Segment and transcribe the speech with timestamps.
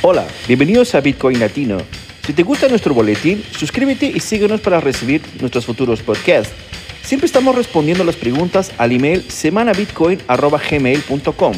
[0.00, 1.78] Hola, bienvenidos a Bitcoin Latino.
[2.24, 6.54] Si te gusta nuestro boletín, suscríbete y síguenos para recibir nuestros futuros podcasts.
[7.02, 11.52] Siempre estamos respondiendo las preguntas al email semanabitcoin.gmail.com.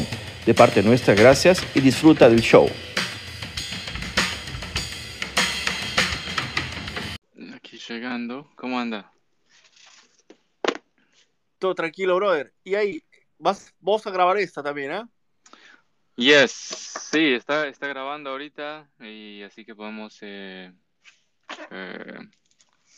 [0.47, 2.67] De parte nuestra, gracias y disfruta del show.
[7.53, 9.13] Aquí llegando, ¿cómo anda?
[11.59, 12.55] Todo tranquilo, brother.
[12.63, 13.03] Y ahí,
[13.37, 15.03] vas, vos a grabar esta también, ¿eh?
[16.21, 20.71] Yes, sí, está, está grabando ahorita y así que podemos eh,
[21.71, 22.19] eh,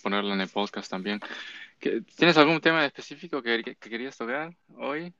[0.01, 1.21] ponerlo en el podcast también.
[1.79, 5.13] ¿Qué- ¿Tienes algún tema específico que, que querías tocar hoy?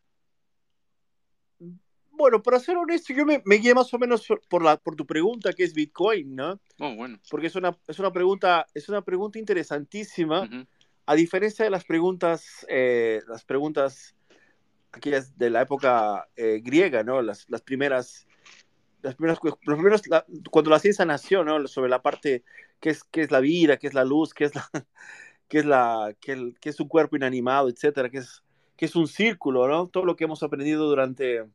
[2.11, 5.05] Bueno, para ser honesto, yo me, me guié más o menos por, la, por tu
[5.05, 6.59] pregunta, que es Bitcoin, ¿no?
[6.79, 7.19] Oh, bueno.
[7.29, 10.49] Porque es una, es una, pregunta, es una pregunta interesantísima.
[11.05, 14.13] A diferencia de las preguntas, eh, las preguntas
[14.93, 17.21] aquellas de la época eh, griega, ¿no?
[17.21, 18.27] Las, las primeras,
[19.01, 21.67] las primeras, los primeros, la- cuando la ciencia nació, ¿no?
[21.67, 22.43] Sobre la parte,
[22.79, 24.69] qué es, qué es la vida, qué es la luz, qué es la,
[25.49, 28.43] qué es la, qué, el- qué es un cuerpo inanimado, etcétera, qué es,
[28.77, 29.87] qué es un círculo, ¿no?
[29.87, 31.45] Todo lo que hemos aprendido durante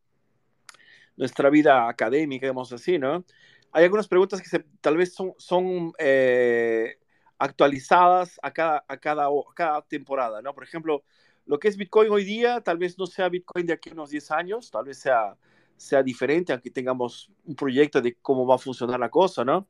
[1.17, 3.25] nuestra vida académica, digamos así, ¿no?
[3.73, 6.97] Hay algunas preguntas que se- tal vez son, son eh,
[7.39, 10.55] actualizadas a cada, a, cada, a cada temporada, ¿no?
[10.55, 11.03] Por ejemplo,
[11.49, 14.11] lo que es Bitcoin hoy día, tal vez no sea Bitcoin de aquí a unos
[14.11, 15.35] 10 años, tal vez sea,
[15.77, 19.67] sea diferente, aunque tengamos un proyecto de cómo va a funcionar la cosa, ¿no?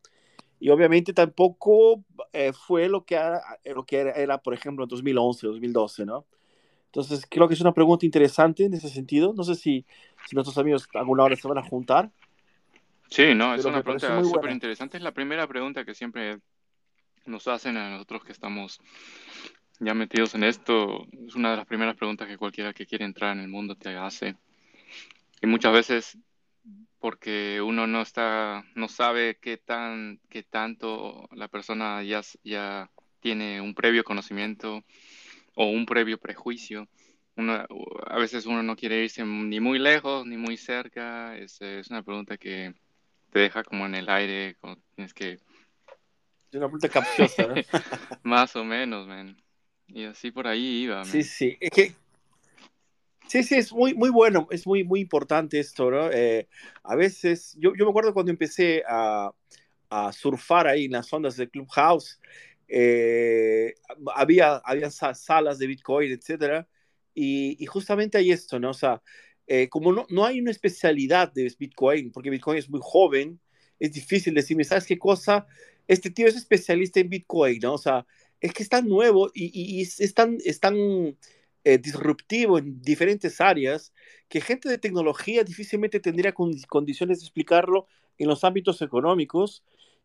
[0.60, 4.88] Y obviamente tampoco eh, fue lo que, era, lo que era, era, por ejemplo, en
[4.88, 6.26] 2011, 2012, ¿no?
[6.86, 9.32] Entonces, creo que es una pregunta interesante en ese sentido.
[9.36, 9.86] No sé si,
[10.26, 12.10] si nuestros amigos alguna hora se van a juntar,
[13.10, 14.98] Sí, no, es una pregunta súper interesante.
[14.98, 16.40] Es la primera pregunta que siempre
[17.24, 18.80] nos hacen a nosotros que estamos
[19.80, 21.06] ya metidos en esto.
[21.26, 23.96] Es una de las primeras preguntas que cualquiera que quiere entrar en el mundo te
[23.96, 24.36] hace.
[25.40, 26.18] Y muchas veces
[26.98, 33.60] porque uno no está, no sabe qué tan, qué tanto la persona ya, ya tiene
[33.60, 34.82] un previo conocimiento
[35.54, 36.88] o un previo prejuicio.
[37.36, 37.64] Uno,
[38.06, 41.36] a veces uno no quiere irse ni muy lejos ni muy cerca.
[41.36, 42.74] Es, es una pregunta que
[43.30, 47.54] te deja como en el aire, como tienes que, Es una pregunta capciosa, ¿no?
[48.24, 49.36] más o menos, man.
[49.88, 51.25] Y así por ahí iba, Sí, man.
[51.25, 51.56] sí.
[51.60, 51.93] Es que,
[53.26, 56.10] sí, sí, es muy, muy bueno, es muy, muy importante esto, ¿no?
[56.10, 56.47] Eh,
[56.82, 59.31] a veces, yo, yo me acuerdo cuando empecé a,
[59.91, 62.21] a surfar ahí en las ondas del Clubhouse,
[62.69, 63.75] eh,
[64.15, 66.69] había, había sa- salas de Bitcoin, etcétera,
[67.15, 68.71] y, y justamente hay esto, ¿no?
[68.71, 69.03] O sea,
[69.47, 73.41] eh, como no, no hay una especialidad de Bitcoin, porque Bitcoin es muy joven,
[73.78, 75.47] es difícil decirme, ¿sabes qué cosa?
[75.87, 77.75] Este tío es especialista en Bitcoin, ¿no?
[77.75, 78.06] O sea,
[78.41, 80.76] es que es tan nuevo y, y- y es, tan, es tan
[81.65, 83.93] eh, disruptivo en diferentes áreas
[84.28, 87.87] que gente de tecnología difícilmente tendría con- condiciones de explicarlo
[88.19, 89.62] en los ámbitos económicos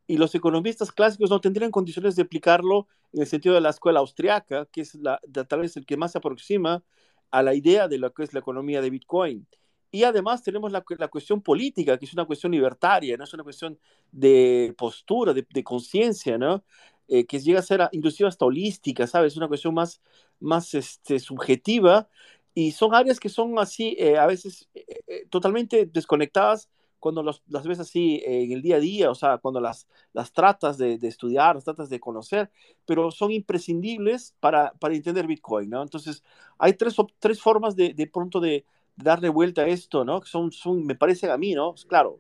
[0.08, 4.00] y los economistas clásicos no tendrían condiciones de explicarlo en el sentido de la escuela
[4.00, 6.84] austriaca, que es la, de- tal vez el que más se aproxima
[7.32, 9.48] a la idea de lo que es la economía de Bitcoin.
[9.92, 13.44] Y además tenemos la, la cuestión política, que es una cuestión libertaria, no es una
[13.44, 13.78] cuestión
[14.12, 16.64] de postura, de, de conciencia, ¿no?
[17.13, 19.38] Eh, que llega a ser inclusive hasta holística, ¿sabes?
[19.38, 20.01] Una cuestión más,
[20.40, 22.07] más este, subjetiva
[22.53, 26.69] y son áreas que son así, eh, a veces eh, eh, totalmente desconectadas
[27.00, 29.88] cuando los- las ves así eh, en el día a día, o sea, cuando las,
[30.13, 32.50] las tratas de, de estudiar, las tratas de conocer,
[32.85, 35.81] pero son imprescindibles para, para entender Bitcoin, ¿no?
[35.84, 36.24] Entonces,
[36.57, 40.22] hay tres, tres formas de, de pronto de, darle vuelta a esto, ¿no?
[40.22, 41.74] Que son, son, me parecen a mí, ¿no?
[41.88, 42.19] Claro,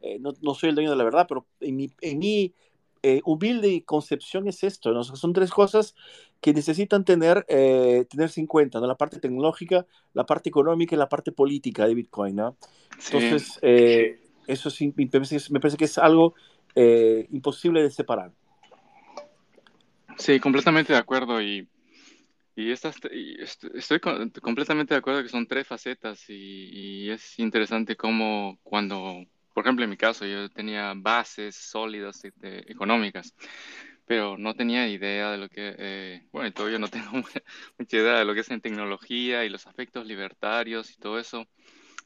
[0.00, 2.54] eh, no, no soy el dueño de la verdad, pero en mi, en mi
[3.04, 5.04] eh, humilde concepción es esto, ¿no?
[5.04, 5.94] Son tres cosas
[6.40, 8.86] que necesitan tener, eh, tenerse en cuenta, ¿no?
[8.86, 12.56] La parte tecnológica, la parte económica y la parte política de Bitcoin, ¿no?
[12.98, 16.34] Sí, Entonces, eh, eso sí, me parece, que es- me parece que es algo
[16.76, 18.32] eh, imposible de separar.
[20.18, 21.40] sí, completamente de acuerdo.
[21.42, 21.68] Y,
[22.56, 27.10] y estas, y est- estoy co- completamente de acuerdo que son tres facetas y, y
[27.10, 33.34] es interesante cómo cuando, por ejemplo, en mi caso, yo tenía bases sólidas de- económicas,
[34.06, 37.12] pero no tenía idea de lo que, eh, bueno, todavía no tengo
[37.78, 41.46] mucha idea de lo que es en tecnología y los aspectos libertarios y todo eso.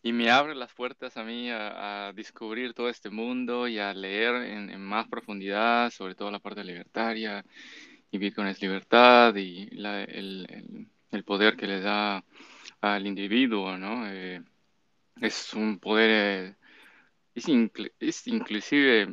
[0.02, 4.36] Y me abre las puertas a mí a, descubrir todo este mundo y a leer
[4.36, 7.44] en, más profundidad sobre todo la parte libertaria
[8.10, 12.24] y Bitcoin es libertad y la- el poder que le da
[12.80, 14.06] al individuo, ¿no?
[14.08, 14.42] Eh,
[15.20, 16.56] es un poder, eh,
[17.34, 19.08] es, incl- es inclusive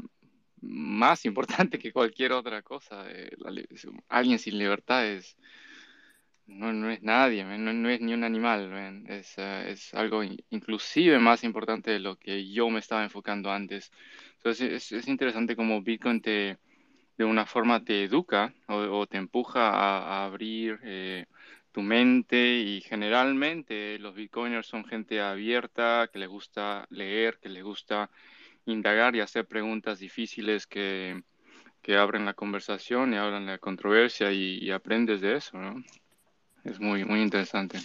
[0.61, 3.05] más importante que cualquier otra cosa.
[3.11, 3.29] eh,
[4.09, 5.35] alguien sin libertad es,
[6.47, 8.69] no, no es nadie, no, no es ni un animal,
[9.09, 13.51] Es, eh, es algo in- inclusive más importante de lo que yo me estaba enfocando
[13.51, 13.91] antes.
[14.37, 16.57] Entonces es, interesante cómo Bitcoin te,
[17.17, 21.25] de una forma te educa o, te empuja a, abrir eh,
[21.75, 27.65] tu mente y generalmente los Bitcoiners son gente abierta, que les gusta leer, que les
[27.65, 28.09] gusta
[28.65, 31.21] indagar y hacer preguntas difíciles que,
[31.81, 35.83] que abren la conversación y hablan la controversia y, aprendes de eso, ¿no?
[36.63, 37.79] Es muy, muy interesante.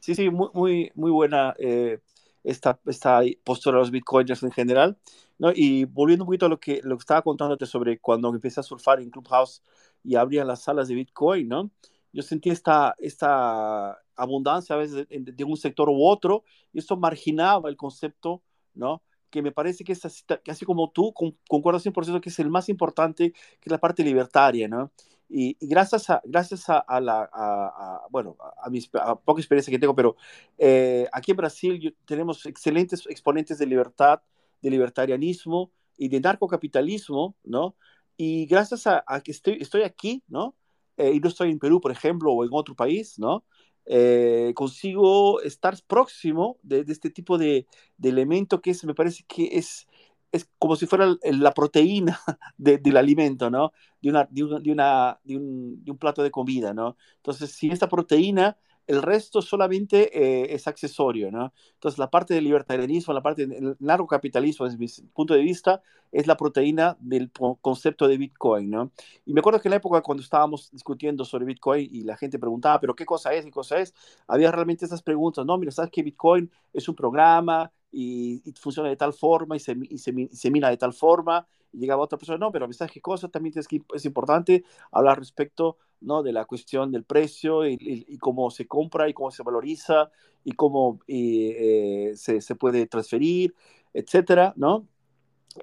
[0.00, 2.00] Sí, sí, muy, muy, muy buena eh,
[2.44, 4.98] esta, esta postura de los bitcoiners en general.
[5.38, 5.52] ¿no?
[5.54, 8.62] Y volviendo un poquito a lo que, lo que estaba contándote sobre cuando empecé a
[8.62, 9.62] surfar en Clubhouse
[10.04, 11.70] y abrían las salas de Bitcoin, ¿no?
[12.12, 16.96] Yo sentí esta, esta abundancia a veces de, de un sector u otro y esto
[16.96, 18.42] marginaba el concepto,
[18.74, 19.02] ¿no?
[19.30, 22.50] que me parece que es así, así como tú, con, concuerdo 100% que es el
[22.50, 24.92] más importante, que es la parte libertaria, ¿no?
[25.28, 30.16] Y, gracias a, gracias a, la, bueno, a, mi poca experiencia que tengo, pero
[30.56, 34.22] eh, aquí en Brasil tenemos excelentes exponentes de libertad,
[34.62, 37.76] de libertarianismo y de narcocapitalismo, ¿no?
[38.16, 40.56] Y gracias a, que estoy, estoy aquí, ¿no?
[40.98, 43.44] Eh, y no estoy en Perú, por ejemplo, o en otro país, ¿no?
[43.86, 47.66] Eh, consigo estar próximo de, este tipo de,
[48.02, 49.86] elemento que es, me parece que es,
[50.32, 52.20] es como si fuera la proteína
[52.58, 53.72] del alimento, ¿no?
[54.02, 56.96] De, una, de, una, de, un, de un plato de comida, ¿no?
[57.16, 61.52] Entonces, si esta proteína el resto solamente eh, es accesorio, ¿no?
[61.74, 63.76] Entonces, la parte del libertarianismo, la parte del
[64.08, 67.30] capitalismo, desde mi punto de vista, es la proteína del
[67.60, 68.90] concepto de Bitcoin, ¿no?
[69.26, 72.38] Y me acuerdo que en la época cuando estábamos discutiendo sobre Bitcoin y la gente
[72.38, 73.44] preguntaba, ¿pero qué cosa es?
[73.44, 73.94] ¿Qué cosa es?
[74.26, 78.96] Había realmente esas preguntas, no, mira, ¿sabes que Bitcoin es un programa y, funciona de
[78.96, 81.46] tal forma y se, y se mina de tal forma?
[81.72, 83.28] y llegaba otra persona, no, pero ¿sabes qué cosa?
[83.28, 86.22] También es, es importante hablar respecto ¿no?
[86.22, 90.10] de la cuestión del precio y, cómo se compra y cómo se valoriza
[90.44, 93.54] y cómo eh, se, se, puede transferir,
[93.92, 94.86] etcétera, ¿no?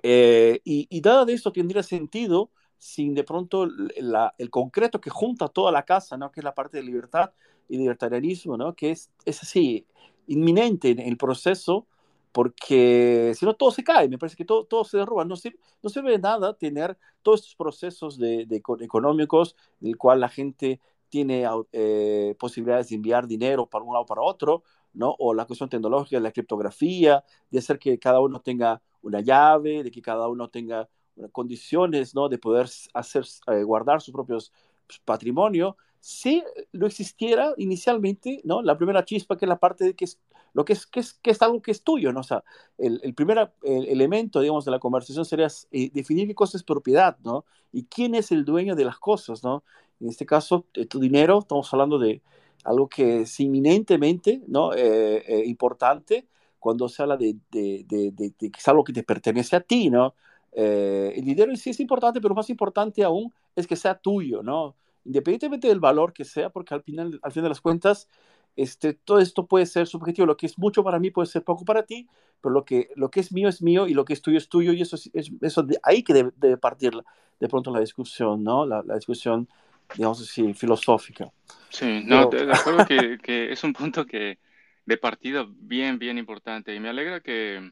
[0.04, 3.66] Eh, y, y nada de esto tendría sentido sin de pronto
[3.98, 6.32] la, el concreto que junta toda la casa, ¿no?
[6.32, 7.32] que es la parte de libertad
[7.70, 8.76] y libertarianismo, ¿no?
[8.76, 9.88] que es, es así,
[10.28, 11.88] inminente en el proceso
[12.36, 15.58] porque si no todo se cae, me parece que todo, todo se derrumba, no sirve,
[15.82, 18.46] no sirve de nada tener todos estos procesos de,
[18.82, 24.06] económicos en el cual la gente tiene eh, posibilidades de enviar dinero para un lado
[24.06, 25.16] para otro, ¿no?
[25.18, 29.90] O la cuestión tecnológica, la criptografía, de hacer que cada uno tenga una llave, de
[29.90, 30.90] que cada uno tenga
[31.32, 32.28] condiciones, ¿no?
[32.28, 34.52] De poder hacer, eh, guardar sus propios
[34.86, 35.78] pues, patrimonio.
[36.02, 36.44] Si
[36.74, 38.62] lo existiera inicialmente, ¿no?
[38.62, 40.20] La primera chispa, que es la parte de que es
[40.56, 42.22] lo que es, que es, que es algo que es tuyo, ¿no?
[42.22, 42.42] O sea,
[42.78, 47.18] el, el primer elemento, digamos, de la conversación sería eh, definir qué cosa es propiedad,
[47.26, 47.44] ¿no?
[47.74, 49.66] Y quién es el dueño de las cosas, ¿no?
[50.00, 52.22] En este caso, tu dinero, estamos hablando de
[52.64, 54.74] algo que es inminentemente, ¿no?
[54.74, 56.26] Eh, eh, importante
[56.58, 60.16] cuando se habla de, de, de, que es algo que te pertenece a ti, ¿no?
[60.58, 64.78] el dinero sí es importante, pero más importante aún es que sea tuyo, ¿no?
[65.04, 68.08] Independientemente del valor que sea, porque al final, al final de las cuentas,
[68.56, 70.26] este, todo esto puede ser subjetivo.
[70.26, 72.08] Lo que es mucho para mí puede ser poco para ti,
[72.42, 74.50] pero lo que, lo que es mío es mío y lo que es tuyo es
[74.50, 76.94] tuyo y eso es, eso de ahí que debe, partir
[77.40, 78.66] de pronto la discusión, ¿no?
[78.66, 79.48] La, la, discusión,
[79.96, 81.32] digamos así, filosófica.
[81.70, 84.40] Sí, no, de acuerdo que, que, es un punto que
[84.86, 87.72] de partida bien, bien importante y me alegra que,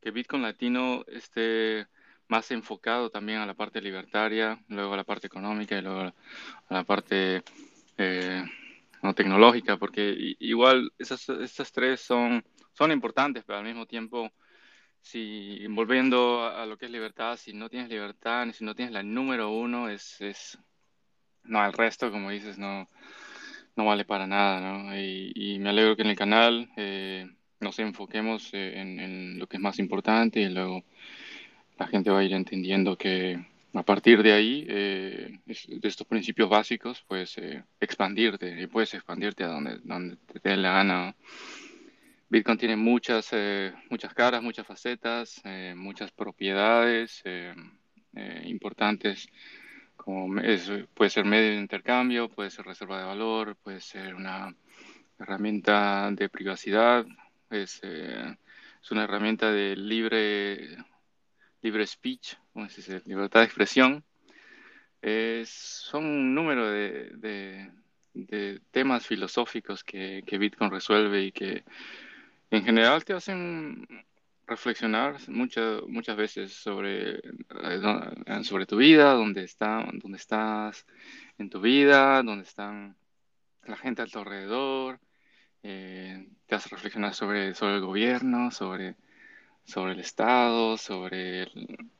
[0.00, 1.86] que Bitcoin Latino esté
[2.28, 6.14] más enfocado también a la parte libertaria, luego a la parte económica y luego a
[6.68, 7.42] la parte...
[7.98, 8.44] Eh,
[9.02, 14.30] no tecnológica, porque igual esas, estas tres son, son importantes, pero al mismo tiempo,
[15.00, 19.02] si volviendo a, lo que es libertad, si no tienes libertad, si no tienes la
[19.02, 20.58] número uno, es, es
[21.44, 22.88] no, el resto, como dices, no,
[23.76, 24.98] no vale para nada, ¿no?
[24.98, 27.28] Y, me alegro que en el canal eh,
[27.60, 30.84] nos enfoquemos eh, en, en, lo que es más importante y luego
[31.78, 33.44] la gente va a ir entendiendo que
[33.74, 39.44] a partir de ahí, eh, de estos principios básicos, puedes eh, expandirte y puedes expandirte
[39.44, 41.16] a donde, donde te dé la gana.
[42.28, 45.42] Bitcoin tiene muchas, eh, muchas caras, muchas facetas,
[45.76, 47.22] muchas propiedades
[48.44, 49.28] importantes,
[49.96, 50.40] como
[50.94, 54.54] puede ser medio de intercambio, puede ser reserva de valor, puede ser una
[55.18, 57.06] herramienta de privacidad,
[57.50, 60.78] es, es una herramienta de libre
[61.62, 64.04] libre speech, ¿cómo se libertad de expresión,
[65.46, 67.70] son un número de,
[68.70, 71.64] temas filosóficos que, Bitcoin resuelve y que
[72.50, 73.86] en general te hacen
[74.46, 80.86] reflexionar muchas muchas veces sobre, eh, sobre tu vida, dónde, está, dónde estás
[81.38, 82.96] en tu vida, dónde están
[83.64, 85.00] la gente a tu alrededor,
[85.62, 88.94] eh, te hace reflexionar sobre, sobre el gobierno, sobre
[89.66, 91.48] sobre el Estado, sobre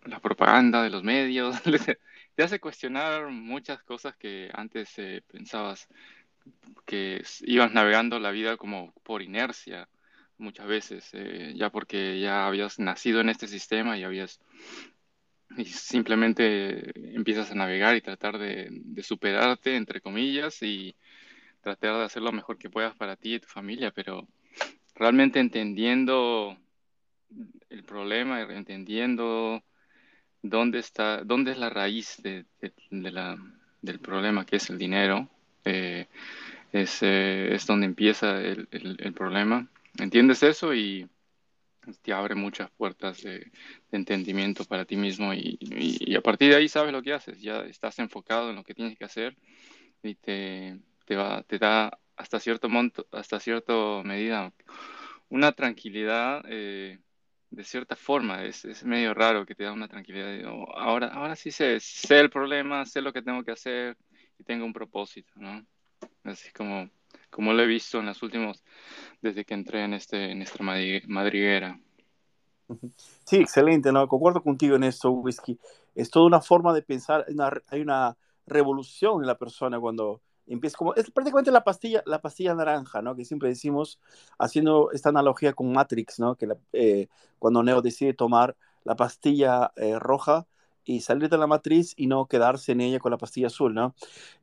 [0.05, 1.57] la propaganda de los medios.
[2.35, 5.89] Te hace cuestionar muchas cosas que antes eh, pensabas
[6.85, 9.89] que ibas navegando la vida como por inercia
[10.39, 14.41] muchas veces, eh, ya porque ya habías nacido en este sistema y habías
[15.57, 20.95] y simplemente empiezas a navegar y tratar de, de, superarte, entre comillas, y
[21.63, 24.29] tratar de hacer lo mejor que puedas para ti y tu familia, pero
[24.95, 26.59] realmente entendiendo
[27.71, 29.63] el problema, entendiendo
[30.43, 32.47] dónde está, dónde es la raíz de,
[32.91, 33.37] la,
[33.83, 35.29] del problema, que es el dinero,
[35.65, 36.07] eh,
[36.73, 39.69] es, eh, es, donde empieza el, el, problema.
[39.99, 41.09] Entiendes eso y
[42.03, 43.51] te abre muchas puertas de,
[43.93, 47.61] entendimiento para ti mismo y, y, a partir de ahí sabes lo que haces, ya
[47.61, 49.37] estás enfocado en lo que tienes que hacer
[50.03, 54.53] y te, te, va, te da hasta cierto monto, hasta cierta medida
[55.29, 56.99] una tranquilidad eh,
[57.57, 60.53] de cierta forma, es, es, medio raro que te da una tranquilidad.
[60.53, 63.97] Oh, ahora, ahora sí sé, sé el problema, sé lo que tengo que hacer
[64.39, 65.33] y tengo un propósito.
[66.23, 66.91] Así como,
[67.31, 68.63] como lo he visto en los últimos,
[69.23, 71.81] desde que entré en, este, en esta madriguera.
[73.25, 74.07] Sí, excelente, ¿no?
[74.07, 75.59] Concuerdo contigo en esto, Whisky.
[75.95, 77.25] Es toda una forma de pensar,
[77.69, 82.55] hay una revolución en la persona cuando empieza como, es prácticamente la pastilla, la pastilla
[82.55, 83.17] naranja, ¿no?
[83.17, 84.01] Que siempre decimos,
[84.39, 86.37] haciendo esta analogía con Matrix, ¿no?
[86.37, 90.47] Que eh, cuando Neo decide tomar la pastilla eh, roja
[90.85, 93.95] y salir de la matriz y no quedarse en ella con la pastilla azul, ¿no?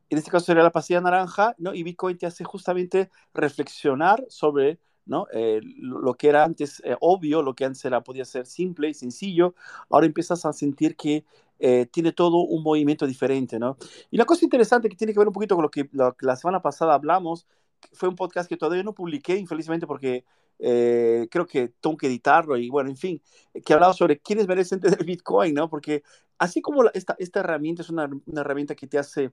[0.09, 1.73] En este caso sería la pastilla naranja, ¿no?
[1.73, 5.27] Y Bitcoin te hace justamente reflexionar sobre ¿no?
[5.33, 9.55] Eh, lo que era antes obvio, lo que antes era, podía ser simple y sencillo,
[9.89, 11.25] ahora empiezas a sentir que
[11.59, 13.77] eh, tiene todo un movimiento diferente, ¿no?
[14.11, 16.61] Y la cosa interesante que tiene que ver un poquito con lo que, la semana
[16.61, 17.47] pasada hablamos,
[17.93, 20.25] fue un podcast que todavía no publiqué, infelizmente, porque
[20.59, 23.21] eh, creo que tengo que editarlo y bueno, en fin,
[23.65, 25.69] que hablaba sobre quiénes merecen tener Bitcoin, ¿no?
[25.69, 26.03] Porque
[26.37, 29.31] así como esta, esta herramienta es una, una, herramienta que te hace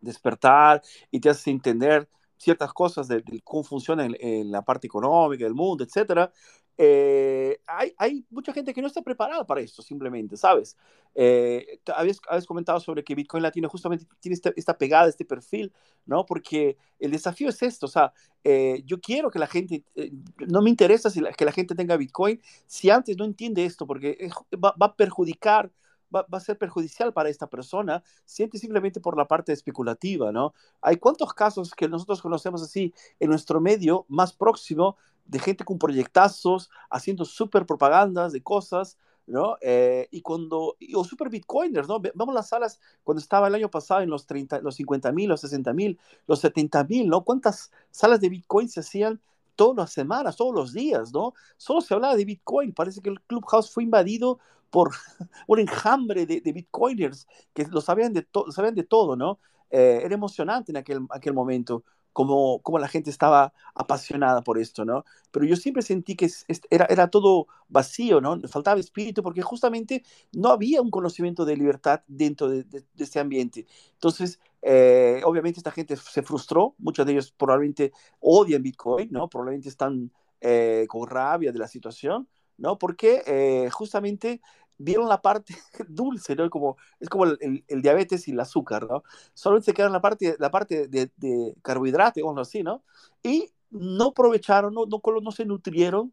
[0.00, 5.44] despertar y te hace entender ciertas cosas de, cómo funciona en, en, la parte económica
[5.44, 6.32] del mundo, etcétera,
[6.80, 10.76] eh, hay, hay, mucha gente que no está preparada para esto, simplemente, ¿sabes?
[11.12, 15.72] Eh, habías, comentado sobre que Bitcoin Latino justamente tiene esta, esta, pegada, este perfil,
[16.06, 16.24] ¿no?
[16.24, 18.12] Porque el desafío es esto, o sea,
[18.44, 20.12] eh, yo quiero que la gente, eh,
[20.46, 24.30] no me interesa si que la gente tenga Bitcoin, si antes no entiende esto, porque
[24.54, 25.72] va, va a perjudicar
[26.14, 30.54] Va, a ser perjudicial para esta persona, siente simplemente por la parte especulativa, ¿no?
[30.80, 34.96] Hay cuántos casos que nosotros conocemos así en nuestro medio más próximo
[35.26, 38.96] de gente con proyectazos, haciendo super propagandas de cosas,
[39.26, 39.56] ¿no?
[39.60, 42.00] Eh, y cuando, o super bitcoiners, ¿no?
[42.14, 45.42] Vamos las salas cuando estaba el año pasado en los, 30, los 50 mil, los
[45.42, 47.24] 60 mil, los 70 mil, ¿no?
[47.24, 49.20] ¿Cuántas salas de bitcoin se hacían
[49.54, 51.34] todas las semanas, todos los días, ¿no?
[51.56, 54.38] Solo se hablaba de bitcoin, parece que el Clubhouse fue invadido
[54.70, 54.92] por
[55.46, 59.38] un enjambre de, de bitcoiners que lo sabían de, sabían de todo, ¿no?
[59.70, 64.84] Eh, era emocionante en aquel, aquel momento cómo, cómo, la gente estaba apasionada por esto,
[64.84, 65.04] ¿no?
[65.30, 66.28] Pero yo siempre sentí que
[66.70, 68.40] era, era todo vacío, ¿no?
[68.48, 73.66] Faltaba espíritu porque justamente no había un conocimiento de libertad dentro de, de, este ambiente.
[73.92, 79.28] Entonces, eh, obviamente esta gente se frustró, muchos de ellos probablemente odian Bitcoin, ¿no?
[79.28, 80.10] Probablemente están
[80.40, 82.78] eh, con rabia de la situación, ¿no?
[82.78, 84.40] Porque eh, justamente
[84.76, 85.56] vieron la parte
[85.88, 86.48] dulce, ¿no?
[86.50, 89.02] Como, es como el, el, diabetes y el azúcar, ¿no?
[89.34, 92.82] Solo se quedan la parte, la parte de, de carbohidratos, digamos así, ¿no?
[93.22, 96.12] Y no aprovecharon, no, no, no se nutrieron,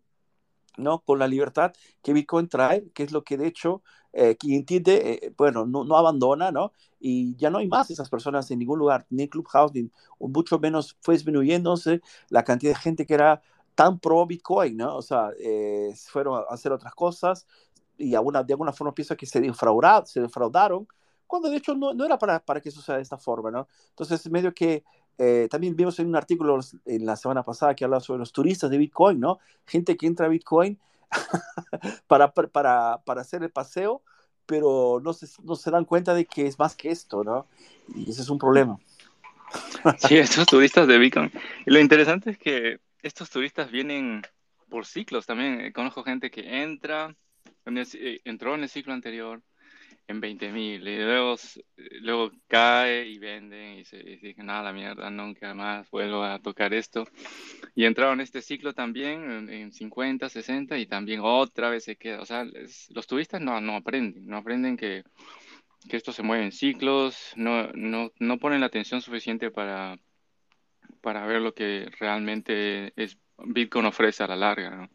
[0.77, 0.99] ¿no?
[0.99, 3.81] Con la libertad que Bitcoin trae, que es lo que de hecho
[4.13, 6.71] eh, quien entiende, eh, bueno, no, no, abandona, ¿no?
[6.99, 10.97] Y ya no hay más esas personas en ningún lugar, ni Clubhouse, ni mucho menos
[11.01, 13.41] fue disminuyéndose la cantidad de gente que era
[13.75, 14.95] tan pro Bitcoin, ¿no?
[14.95, 17.45] O sea, eh, fueron a hacer otras cosas,
[17.97, 20.87] y alguna, de alguna forma pienso que se, defraudaron, se defraudaron,
[21.27, 23.67] cuando de hecho no, no era para, para que sea de esta forma, ¿no?
[23.89, 24.83] Entonces, medio que
[25.17, 28.69] eh, también vimos en un artículo en la semana pasada que hablaba sobre los turistas
[28.69, 29.39] de Bitcoin, ¿no?
[29.65, 30.79] Gente que entra a Bitcoin
[32.07, 34.01] para, para, para hacer el paseo,
[34.45, 37.47] pero no se, no se dan cuenta de que es más que esto, ¿no?
[37.95, 38.77] Y ese es un problema.
[39.97, 41.31] sí, estos turistas de Bitcoin.
[41.65, 44.23] Y lo interesante es que estos turistas vienen
[44.67, 45.71] por ciclos también.
[45.73, 47.15] Conozco gente que entra,
[47.67, 49.43] eh, entró en el ciclo anterior
[50.07, 51.35] en 20 mil y luego,
[52.01, 56.75] luego cae y venden y se dice nada la mierda nunca más vuelvo a tocar
[56.75, 57.05] esto
[57.73, 62.21] y entraron en este ciclo también en, 50 60 y también otra vez se queda
[62.21, 62.45] o sea
[62.89, 65.03] los turistas no, no aprenden no aprenden que,
[65.89, 69.97] que esto se mueve en ciclos no, no, no ponen la atención suficiente para
[71.05, 74.89] para ver lo que realmente es Bitcoin ofrece a la larga ¿no?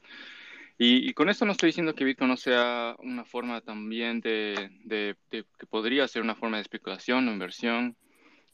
[0.76, 5.14] Y, con esto no estoy diciendo que Bitcoin no sea una forma también de, de,
[5.30, 7.98] que podría ser una forma de especulación o inversión.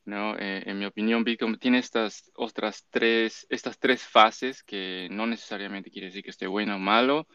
[0.05, 0.37] ¿no?
[0.37, 5.89] Eh, en mi opinión, Bitcoin tiene estas otras tres, estas tres fases que no necesariamente
[5.89, 7.29] quiere decir que esté bueno o malo.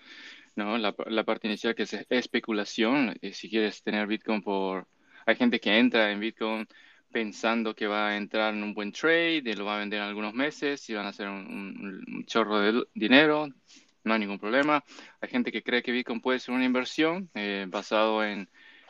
[0.57, 0.77] ¿no?
[0.77, 4.89] La, la parte inicial que es especulación, eh, si quieres tener Bitcoin por...
[5.25, 6.67] Hay gente que entra en Bitcoin
[7.11, 10.07] pensando que va a entrar en un buen trade y lo va a vender en
[10.07, 13.49] algunos meses y van a hacer un chorro de dinero
[14.03, 14.83] no hay ningún problema.
[15.19, 18.49] Hay gente que cree que Bitcoin puede ser una inversión eh, basado en,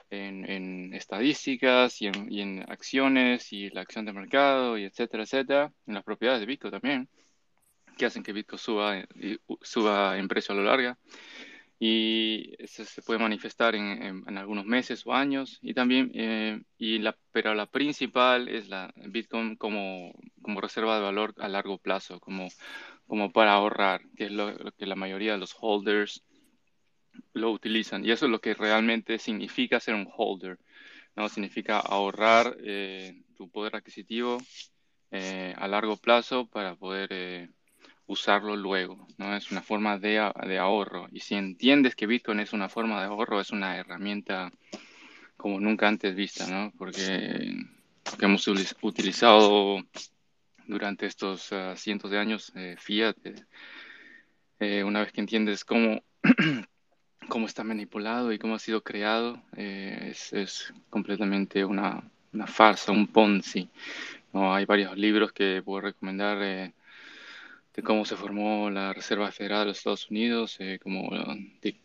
[0.10, 6.04] en, estadísticas y en, acciones y la acción de mercado y etcétera, etcétera, en las
[6.04, 7.10] propiedades de Bitcoin también,
[7.98, 10.98] que hacen que Bitcoin suba, y, suba en precio a lo largo.
[11.84, 15.58] Y eso se puede manifestar en, en, algunos meses o años.
[15.64, 21.02] Y también, eh, y la, pero la principal es la Bitcoin como, como reserva de
[21.02, 22.50] valor a largo plazo, como
[23.12, 26.24] como para ahorrar, que es lo, que la mayoría de los holders
[27.34, 28.06] lo utilizan.
[28.06, 30.58] Y eso es lo que realmente significa ser un holder.
[31.18, 31.28] ¿no?
[31.28, 34.38] Significa ahorrar eh, tu poder adquisitivo
[35.12, 37.50] eh, a largo plazo para poder
[38.12, 39.08] usarlo luego.
[39.18, 39.36] ¿no?
[39.36, 41.08] Es una forma de, de, ahorro.
[41.12, 44.52] Y si entiendes que Bitcoin es una forma de ahorro, es una herramienta
[45.38, 46.72] como nunca antes vista, ¿no?
[46.78, 47.56] porque,
[48.04, 48.48] porque hemos
[48.82, 49.84] utilizado
[50.68, 53.36] durante estos ah, cientos de años, eh, Fiat, eh,
[54.60, 56.04] eh, una vez que entiendes cómo,
[57.28, 62.04] cómo está manipulado y cómo ha sido creado, es, es, completamente una,
[62.34, 63.68] una, farsa, un Ponzi.
[64.34, 64.54] ¿no?
[64.54, 66.74] Hay varios libros que puedo recomendar
[67.74, 71.10] de cómo se formó la Reserva Federal de los Estados Unidos, como
[71.62, 71.76] de,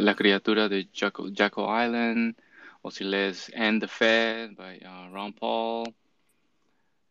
[0.00, 2.36] la, criatura de Jaco, Island,
[2.82, 5.94] o si lees And the Fed, by uh, Ron Paul,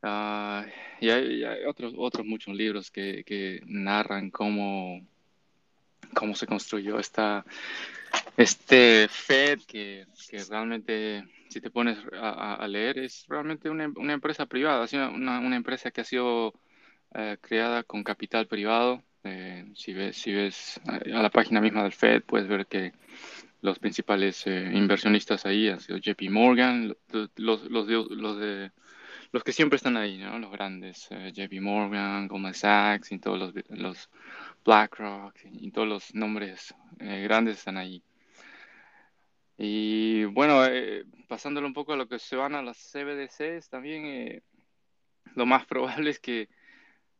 [0.01, 0.63] Uh,
[1.01, 5.05] y hay, otros, otros muchos libros que, que narran cómo,
[6.13, 7.45] cómo se construyó esta,
[8.37, 14.45] este Fed que, que realmente, si te pones a, leer, es realmente una, una empresa
[14.45, 16.53] privada, una, una, empresa que ha sido
[17.13, 19.03] eh, creada con capital privado.
[19.23, 22.93] Eh, si, ves, si ves a la página misma del Fed, puedes ver que
[23.61, 26.95] los principales eh, inversionistas ahí han sido JP Morgan,
[27.35, 28.71] los, los, de
[29.31, 30.39] los que siempre están ahí, ¿no?
[30.39, 34.09] Los grandes, eh, JP Morgan, Goldman Sachs y todos los, los
[34.65, 38.01] BlackRock y todos los nombres eh, grandes están ahí.
[39.57, 44.41] Y bueno, eh, pasándolo un poco a lo que se van a las CBDCs, también
[45.35, 46.47] lo más probable es que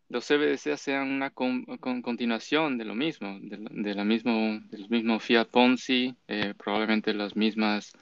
[0.10, 1.66] los CBDC sean una con,
[2.02, 6.16] continuación de lo mismo, de, la mismo, de los mismos Fiat Ponzi,
[6.58, 7.94] probablemente las mismas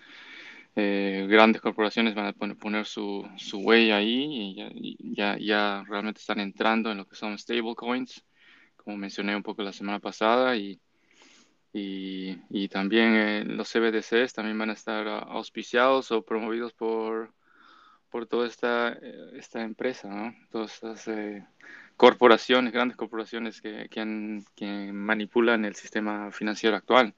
[0.80, 6.39] eh, grandes corporaciones van a poner su, su huella ahí y ya, ya, realmente están
[6.39, 8.24] entrando en lo que son stablecoins,
[8.76, 10.80] como mencioné un poco la semana pasada, y,
[11.74, 17.34] y, y también eh, los CBDCs también van a estar auspiciados o promovidos por,
[18.12, 20.36] por toda esta, eh, esta empresa, ¿no?
[20.52, 21.08] todas estas
[21.98, 27.14] corporaciones, grandes corporaciones que, que, manipulan el sistema financiero actual.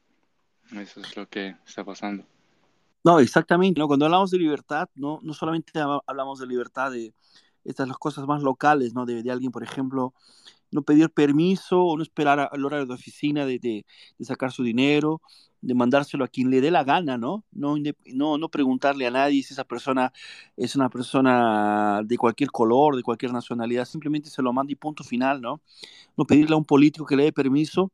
[0.71, 2.25] Eso es lo que está pasando.
[3.03, 3.79] No, exactamente.
[3.79, 3.87] ¿no?
[3.87, 5.73] Cuando hablamos de libertad, no, no solamente
[6.07, 7.13] hablamos de libertad de
[7.65, 9.05] estas las cosas más locales, ¿no?
[9.05, 10.13] De, de, alguien, por ejemplo,
[10.71, 13.85] no pedir permiso o no esperar al horario de oficina de, de,
[14.25, 15.21] sacar su dinero,
[15.61, 17.43] de mandárselo a quien le dé la gana, ¿no?
[17.51, 17.75] No,
[18.13, 20.13] no, no preguntarle a nadie si esa persona
[20.55, 25.03] es una persona de cualquier color, de cualquier nacionalidad, simplemente se lo manda y punto
[25.03, 25.61] final, ¿no?
[26.17, 27.91] No pedirle a un político que le dé permiso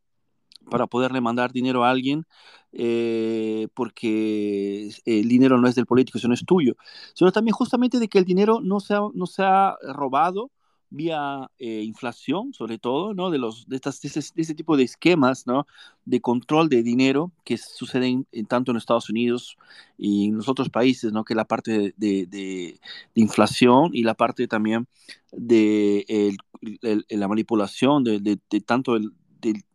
[0.70, 2.26] para poderle mandar dinero a alguien,
[2.72, 6.76] eh, porque el dinero no es del político, sino es tuyo,
[7.14, 10.52] sino también justamente de que el dinero no sea, no sea robado
[10.90, 13.30] vía eh, inflación, sobre todo, ¿no?
[13.30, 15.68] De, los, de, estas, de, ese, tipo de esquemas, ¿no?
[16.06, 19.58] De control de dinero que suceden en, tanto en Estados Unidos
[19.98, 21.24] y en los otros países, ¿no?
[21.24, 22.80] Que la parte de, de
[23.16, 24.88] inflación y la parte también
[25.32, 29.12] de el, la manipulación de, tanto el,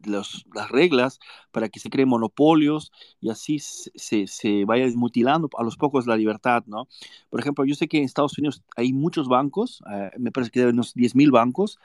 [0.05, 1.19] las reglas
[1.53, 6.17] para que se creen monopolios y así se, se, vaya mutilando a los pocos la
[6.17, 6.89] libertad, ¿no?
[7.29, 10.61] Por ejemplo, yo sé que en Estados Unidos hay muchos bancos, eh, me parece que
[10.61, 11.79] deben unos 10.000 bancos.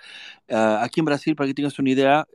[0.50, 2.28] Uh, aquí en Brasil, para que tengas una idea,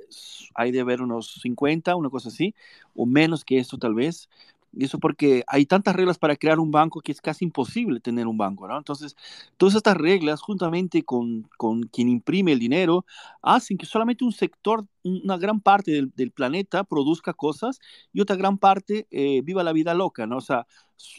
[0.55, 2.55] hay de haber unos 50, una cosa así,
[2.95, 4.29] o menos que esto tal vez.
[4.73, 8.27] Y eso porque hay tantas reglas para crear un banco que es casi imposible tener
[8.27, 8.79] un banco, ¿no?
[8.79, 9.17] Entonces,
[9.57, 13.05] todas estas reglas, juntamente con, con quien imprime el dinero,
[13.43, 17.81] hacen que solamente un sector, una gran parte del, del planeta produzca cosas
[18.13, 20.37] y otra gran parte eh, viva la vida loca, ¿no?
[20.37, 20.67] O sea,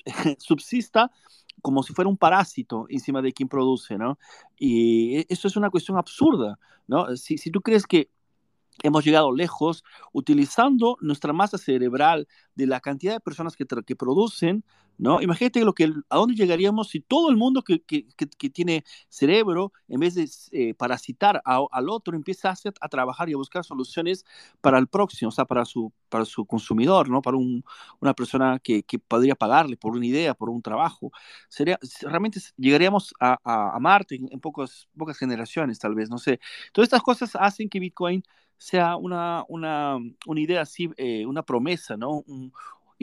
[0.38, 1.12] subsista
[1.62, 4.18] como si fuera un parásito encima de quien produce, ¿no?
[4.58, 7.16] Y e, eso es una cuestión absurda, ¿no?
[7.18, 8.10] Si, si tú crees que
[8.84, 14.64] hemos llegado lejos utilizando nuestra masa cerebral de la cantidad de personas que, que producen,
[15.02, 15.20] ¿no?
[15.20, 19.74] Imagínate lo que, a dónde llegaríamos si todo el mundo que, que, que tiene cerebro,
[19.88, 24.26] en vez de eh, parasitar al otro, empieza a, a, trabajar y a buscar soluciones
[24.62, 27.24] para el próximo, o sea, para su, para su consumidor, ¿no?
[27.24, 27.64] Para un,
[28.00, 31.12] una persona que, podría pagarle por una idea, por un trabajo.
[31.50, 34.88] Sería, realmente llegaríamos a, a, Marte en, en pocas
[35.18, 36.40] generaciones, tal vez, no sé.
[36.74, 38.24] Todas estas cosas hacen que Bitcoin
[38.62, 42.24] sea una, una, una idea así, eh, una promesa, ¿no?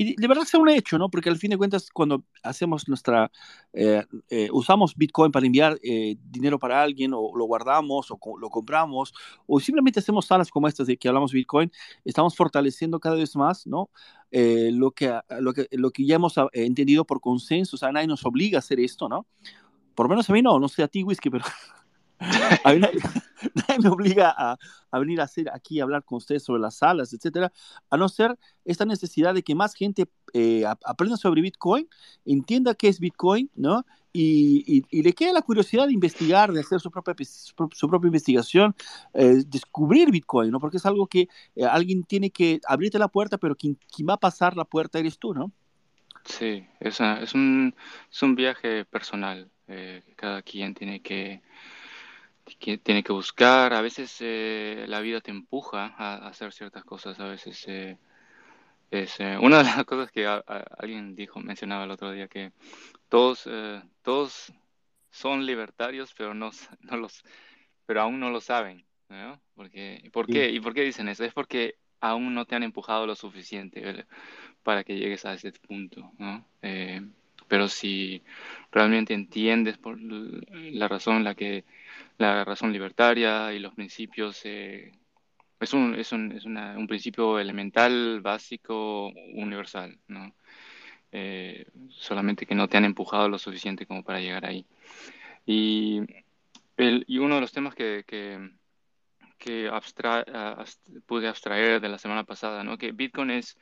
[0.01, 1.11] Y de verdad sea un hecho, ¿no?
[1.11, 3.33] Porque al fin de cuentas, cuando hacemos nuestra,
[3.73, 9.13] eh, eh, usamos Bitcoin para enviar dinero para alguien, o lo guardamos, o lo compramos,
[9.49, 11.73] o simplemente hacemos salas como estas de que hablamos Bitcoin,
[12.05, 13.91] estamos fortaleciendo cada vez más, ¿no?
[14.31, 18.25] lo, que, lo, que, lo que ya hemos entendido por consenso, o sea, nadie nos
[18.25, 19.27] obliga a hacer esto, ¿no?
[19.97, 21.45] Por lo menos a mí no, no sé a ti, Whisky, pero
[22.63, 22.81] a mí
[23.69, 24.59] nadie, me obliga a,
[24.99, 27.53] venir a hacer aquí, hablar con ustedes sobre las salas, etcétera,
[27.91, 31.89] a no ser esta necesidad de que más gente eh, aprenda sobre Bitcoin,
[32.25, 33.85] entienda qué es Bitcoin, ¿no?
[34.13, 38.75] Y, le quede la curiosidad de investigar, de hacer su propia, su, propia investigación,
[39.15, 40.59] eh, descubrir Bitcoin, ¿no?
[40.59, 44.15] Porque es algo que eh, alguien tiene que abrirte la puerta, pero quien, quien, va
[44.15, 45.53] a pasar la puerta eres tú, ¿no?
[46.25, 47.75] Sí, es, es, un,
[48.11, 49.51] es un viaje personal.
[50.17, 51.43] cada quien tiene que
[52.57, 57.19] que tiene que buscar, a veces eh, la vida te empuja a, hacer ciertas cosas,
[57.21, 57.99] a veces eh,
[58.91, 62.53] es eh, una de las cosas que alguien dijo, mencionaba el otro día, que
[63.09, 63.49] todos,
[64.03, 64.53] todos
[65.11, 67.25] son libertarios, pero no, no los,
[67.87, 69.41] pero aún no lo saben, ¿no?
[69.55, 70.51] Porque, ¿por qué?
[70.51, 71.25] ¿Y por qué dicen eso?
[71.25, 74.07] Es porque aún no te han empujado lo suficiente
[74.63, 76.45] para que llegues a ese punto, ¿no?
[77.49, 78.23] pero si
[78.71, 81.65] realmente entiendes por la razón en la que
[82.19, 84.93] la razón libertaria y los principios eh,
[85.61, 90.35] es, un, es, un, es una, un, principio elemental, básico, universal, ¿no?
[91.13, 94.67] Eh, solamente que no te han empujado lo suficiente como para llegar ahí.
[95.47, 96.01] Y,
[96.77, 98.51] el, y uno de los temas que, que,
[99.39, 100.25] que abstra,
[101.07, 102.77] pude abstraer de la semana pasada, ¿no?
[102.77, 103.57] que Bitcoin es,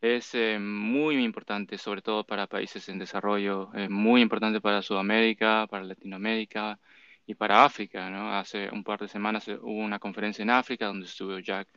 [0.00, 5.84] es eh, muy importante, sobre todo para países en desarrollo, muy importante para Sudamérica, para
[5.84, 6.78] Latinoamérica,
[7.26, 8.10] y para África.
[8.10, 8.36] ¿no?
[8.36, 11.68] Hace un par de semanas hubo una conferencia en África donde estuvo Jack,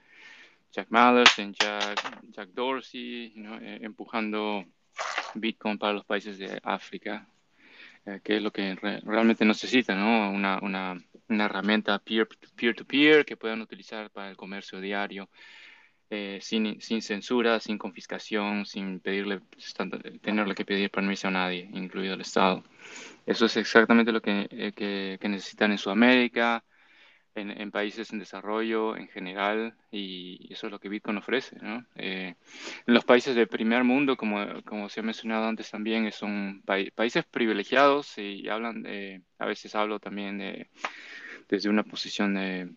[0.72, 4.66] Jack Mallers Jack, Jack Dorsey eh, empujando
[5.36, 7.28] Bitcoin para los países de África,
[8.06, 10.32] eh, que es lo que realmente necesita, ¿no?
[10.32, 10.96] una, una,
[11.30, 15.30] una herramienta peer-to-peer que puedan utilizar para el comercio diario.
[16.10, 19.42] Eh, sin, sin, censura, sin confiscación, sin pedirle,
[20.22, 22.64] tenerle que pedir permiso a nadie, incluido el Estado.
[23.26, 26.64] Eso es exactamente lo que, eh, necesitan en Sudamérica,
[27.36, 31.58] en, países en desarrollo en general, y eso es lo que Bitcoin ofrece.
[31.62, 31.86] ¿no?
[31.96, 32.36] Eh,
[32.86, 36.64] los países de primer mundo, como, como se ha mencionado antes también, son
[36.96, 40.70] países privilegiados y hablan de, a veces hablo también de,
[41.50, 42.70] desde una posición de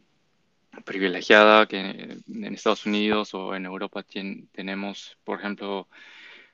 [0.85, 4.05] privilegiada que en Estados Unidos o en Europa
[4.53, 5.89] tenemos, por ejemplo,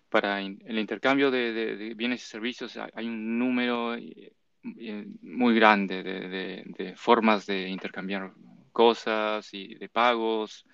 [0.08, 4.32] para el intercambio de, bienes y servicios hay un número eh,
[4.78, 8.32] eh, muy grande de, formas de intercambiar
[8.72, 10.66] cosas y de pagos,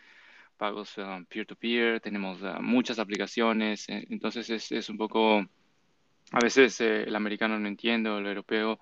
[0.57, 5.39] pagos um, peer-to-peer, tenemos uh, muchas aplicaciones, eh, entonces es, es, un poco,
[6.33, 8.81] a veces el americano no entiende el europeo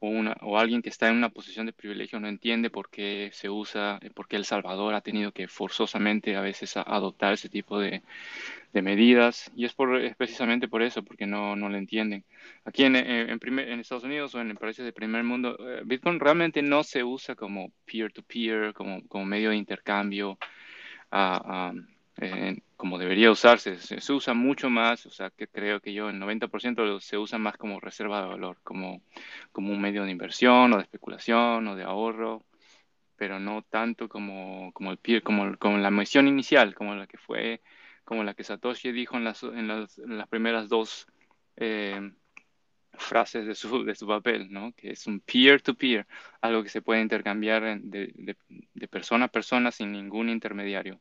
[0.00, 3.30] o, una, o alguien que está en una posición de privilegio no entiende por qué
[3.32, 7.48] se usa, eh, por qué El Salvador ha tenido que forzosamente a veces adoptar ese
[7.48, 8.02] tipo de,
[8.72, 12.24] de medidas y es, por, precisamente por eso, porque no, no lo entienden.
[12.64, 16.20] Aquí en, en, primer, en, Estados Unidos o en países de primer mundo, eh, Bitcoin
[16.20, 20.38] realmente no se usa como peer-to-peer, como, como medio de intercambio.
[21.10, 21.97] Uh,
[22.76, 23.76] como debería usarse.
[23.78, 27.56] Se, usa mucho más, o sea, que creo que yo el 90% se usa más
[27.56, 29.02] como reserva de valor, como,
[29.52, 32.44] como un medio de inversión o de especulación o de ahorro,
[33.16, 37.62] pero no tanto como, como, el, como, como la misión inicial, como la que fue,
[38.04, 41.06] como la que Satoshi dijo en las, en las, las primeras dos
[41.56, 42.12] eh,
[42.94, 44.72] frases de su, de su papel, ¿no?
[44.72, 46.06] que es un peer-to-peer,
[46.40, 48.36] algo que se puede intercambiar de,
[48.74, 51.00] de persona a persona sin ningún intermediario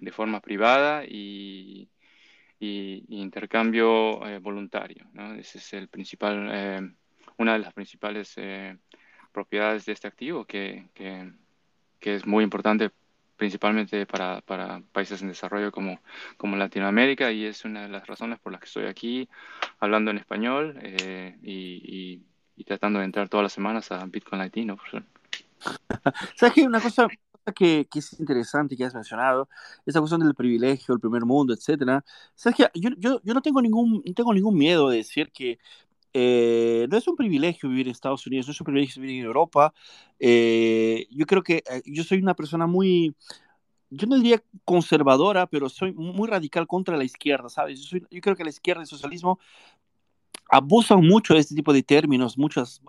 [0.00, 1.88] de forma privada y,
[2.60, 5.04] intercambio eh, voluntario.
[5.12, 5.34] ¿no?
[5.34, 6.80] Ese es el principal, eh,
[7.36, 8.78] una de las principales eh,
[9.32, 11.30] propiedades de este activo que, que,
[12.00, 12.90] es muy importante
[13.36, 16.00] principalmente para, para, países en desarrollo como,
[16.38, 19.28] como Latinoamérica y es una de las razones por las que estoy aquí
[19.80, 20.78] hablando en español
[21.42, 22.22] y,
[22.56, 24.78] y, tratando de entrar todas las semanas a Bitcoin Latino.
[26.34, 26.62] ¿Sabes qué?
[26.62, 27.08] Una cosa
[27.52, 29.48] que, que, es interesante que has mencionado,
[29.84, 32.04] esa cuestión del privilegio, el primer mundo, etcétera.
[32.34, 35.58] ¿Sabes que yo, yo, yo, no tengo ningún, no tengo ningún miedo de decir que
[36.14, 39.26] eh, no es un privilegio vivir en Estados Unidos, no es un privilegio vivir en
[39.26, 39.74] Europa.
[40.18, 43.14] Eh, yo creo que eh, yo soy una persona muy,
[43.90, 47.80] yo no diría conservadora, pero soy muy radical contra la izquierda, ¿sabes?
[47.80, 49.38] Yo, soy, yo creo que la izquierda y el socialismo
[50.50, 52.80] abusan mucho de este tipo de términos, muchas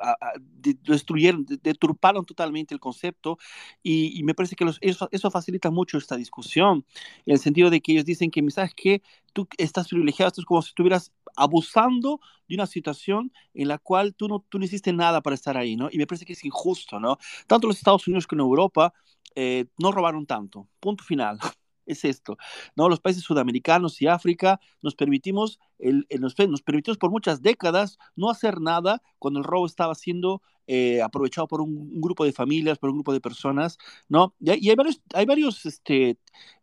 [0.83, 3.37] destruyeron, deturparon totalmente el concepto
[3.81, 6.85] y, me parece que eso, facilita mucho esta discusión,
[7.25, 9.01] en el sentido de que ellos dicen que, ¿sabes que
[9.33, 14.15] Tú estás privilegiado, esto es como si estuvieras abusando de una situación en la cual
[14.15, 15.89] tú no, tú no hiciste nada para estar ahí, ¿no?
[15.91, 17.17] Y me parece que es injusto, ¿no?
[17.45, 18.93] Tanto los Estados Unidos como Europa
[19.35, 21.37] eh, no robaron tanto, punto final.
[21.85, 22.37] Es esto,
[22.75, 22.89] ¿no?
[22.89, 28.29] Los países sudamericanos y África nos permitimos, el, nos, nos, permitimos por muchas décadas no
[28.29, 32.89] hacer nada cuando el robo estaba siendo eh, aprovechado por un, grupo de familias, por
[32.89, 33.77] un grupo de personas,
[34.09, 34.33] ¿no?
[34.39, 36.17] Y, hay varios, hay varios este,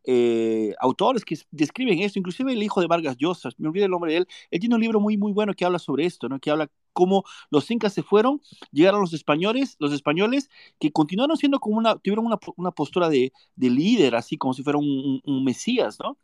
[0.05, 4.11] eh, autores que describen esto, inclusive el hijo de Vargas Llosa, me olvidé el nombre
[4.11, 6.41] de él, él tiene un libro muy, muy bueno que habla sobre esto, ¿no?
[6.41, 11.61] Que habla cómo los incas se fueron, llegaron los españoles, los españoles que continuaron siendo
[11.61, 15.45] como una, tuvieron una, una postura de, de, líder, así como si fuera un, un
[15.45, 16.19] mesías, ¿no?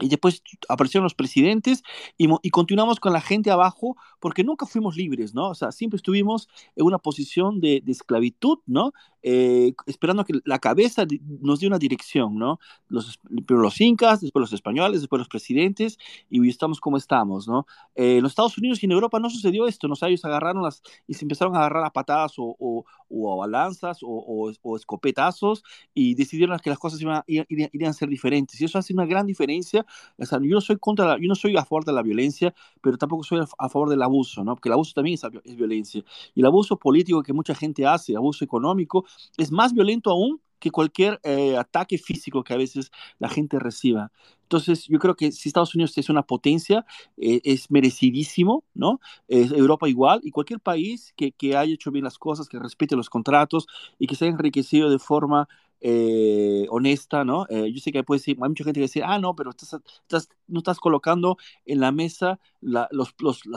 [0.00, 1.82] Y después aparecieron los presidentes
[2.16, 5.50] y, y, continuamos con la gente abajo porque nunca fuimos libres, ¿no?
[5.50, 8.92] O sea, siempre estuvimos en una posición de, de esclavitud, ¿no?
[9.22, 11.06] Eh, esperando que la cabeza
[11.40, 12.58] nos dé una dirección, ¿no?
[12.88, 17.66] Los, primero los incas, después los españoles, después los presidentes, y estamos como estamos, ¿no?
[17.94, 19.92] Eh, en los Estados Unidos y en Europa no sucedió esto, ¿no?
[19.92, 23.32] O sea, ellos agarraron las, y se empezaron a agarrar a patadas o, o, o
[23.32, 25.62] a balanzas o, o, escopetazos
[25.94, 28.60] y decidieron que las cosas iban, irían, a ser diferentes.
[28.60, 29.86] Y eso hace una gran diferencia.
[30.18, 32.54] O sea, yo no soy contra la, yo no soy a favor de la violencia,
[32.80, 34.54] pero tampoco soy a, favor del abuso, ¿no?
[34.54, 36.02] Porque el abuso también es, es violencia.
[36.34, 39.04] Y el abuso político que mucha gente hace, abuso económico,
[39.36, 44.12] es más violento aún que cualquier eh, ataque físico que a veces la gente reciba.
[44.42, 49.00] Entonces, yo creo que si Estados Unidos es una potencia, eh, es merecidísimo, ¿no?
[49.28, 53.10] Europa igual, y cualquier país que, que, haya hecho bien las cosas, que respete los
[53.10, 53.66] contratos
[53.98, 55.48] y que se haya enriquecido de forma
[55.82, 57.46] eh, honesta, ¿no?
[57.48, 60.28] yo sé que puede decir, hay mucha gente que dice, ah, no, pero estás, estás,
[60.46, 62.88] no estás colocando en la mesa las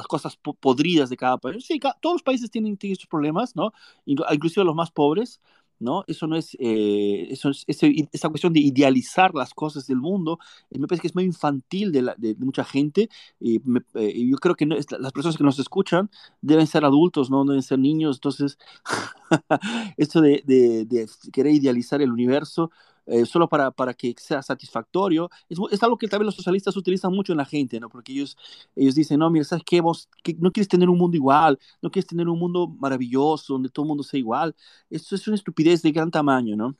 [0.08, 1.66] cosas podridas de cada país.
[1.66, 3.72] Sí, todos los países tienen, tienen estos problemas, ¿no?
[4.06, 5.40] Inclusive los más pobres,
[5.80, 6.04] ¿no?
[6.08, 10.80] Eso no es, eh, eso es esa cuestión de idealizar las cosas del mundo, eh,
[10.80, 13.10] me parece que es muy infantil de, la, de, mucha gente,
[13.40, 13.62] y
[13.96, 16.10] eh, yo creo que las personas que nos escuchan
[16.42, 18.58] deben ser adultos, no deben ser niños, entonces,
[19.98, 22.72] esto de, de, querer idealizar el universo,
[23.08, 25.30] eh, solo para, para que sea satisfactorio.
[25.50, 27.90] Es, es, algo que también los socialistas utilizan mucho en la gente, ¿no?
[27.90, 28.38] Porque ellos,
[28.76, 29.82] ellos dicen, no, mira, ¿sabes qué?
[29.82, 33.70] Vos que no quieres tener un mundo igual, no quieres tener un mundo maravilloso, donde
[33.70, 34.56] todo el mundo sea igual.
[34.90, 36.76] Esto es una estupidez de gran tamaño, ¿no?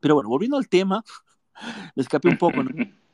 [0.00, 1.04] Pero bueno, volviendo al tema,
[1.96, 2.70] me escapé un poco, ¿no?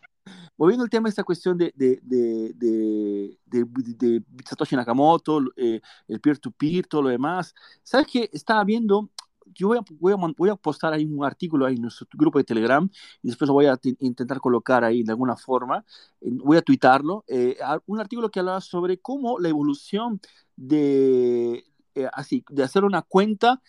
[0.57, 6.85] volviendo al tema de esta cuestión de, de, de, de, Satoshi Nakamoto, eh, el peer-to-peer,
[6.85, 8.31] -peer, todo lo demás, ¿sabes qué?
[8.33, 9.11] Estaba viendo
[9.47, 12.39] yo voy a, voy, a, voy a, postar ahí un artículo ahí en nuestro grupo
[12.39, 12.89] de Telegram
[13.23, 15.85] y después lo voy a intentar colocar ahí de alguna forma.
[16.21, 17.25] Voy a tuitarlo.
[17.29, 20.21] Eh, un artículo que hablaba sobre cómo la evolución
[20.57, 23.61] de, eh, así, de hacer una cuenta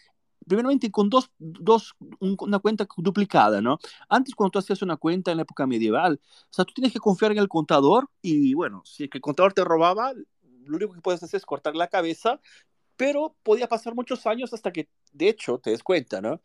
[0.47, 3.79] primeramente con dos, dos un, una cuenta duplicada, ¿no?
[4.09, 6.99] Antes cuando tú hacías una cuenta en la época medieval, o sea, tú tienes que
[6.99, 11.21] confiar en el contador y bueno, si el contador te robaba, lo único que puedes
[11.23, 12.39] hacer es cortar la cabeza
[12.97, 16.41] pero podía pasar muchos años hasta que, de hecho, te des cuenta, ¿no?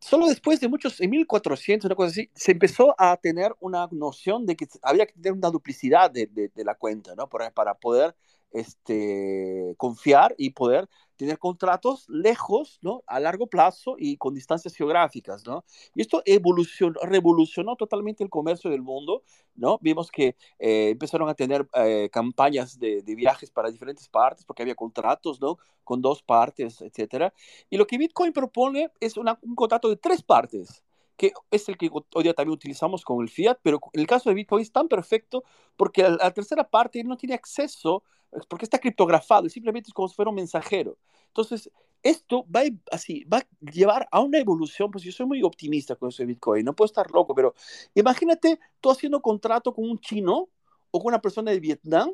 [0.00, 4.46] Solo después de muchos, en 1400, una cosa así, se empezó a tener una noción
[4.46, 7.28] de que había que tener una duplicidad de, de, de la cuenta, ¿no?
[7.28, 8.14] Para, para poder
[8.56, 13.02] este, confiar y poder tener contratos lejos, ¿no?
[13.06, 15.64] A largo plazo y con distancias geográficas, ¿no?
[15.94, 19.22] Y esto evolucionó, revolucionó totalmente el comercio del mundo,
[19.54, 19.78] ¿no?
[19.80, 24.62] Vimos que eh, empezaron a tener eh, campañas de, de, viajes para diferentes partes porque
[24.62, 25.58] había contratos, ¿no?
[25.84, 27.32] Con dos partes, etcétera.
[27.70, 30.82] Y lo que Bitcoin propone es una, un contrato de tres partes
[31.16, 34.28] que es el que hoy día también utilizamos con el fiat, pero en el caso
[34.28, 35.44] de Bitcoin es tan perfecto
[35.76, 38.04] porque la, la tercera parte no tiene acceso
[38.48, 40.98] porque está criptografado y simplemente es como si fuera un mensajero.
[41.28, 41.70] Entonces,
[42.02, 45.96] esto va a, así, va a llevar a una evolución, pues yo soy muy optimista
[45.96, 47.54] con eso de Bitcoin, no puedo estar loco, pero
[47.94, 50.48] imagínate tú haciendo contrato con un chino
[50.90, 52.12] o con una persona de Vietnam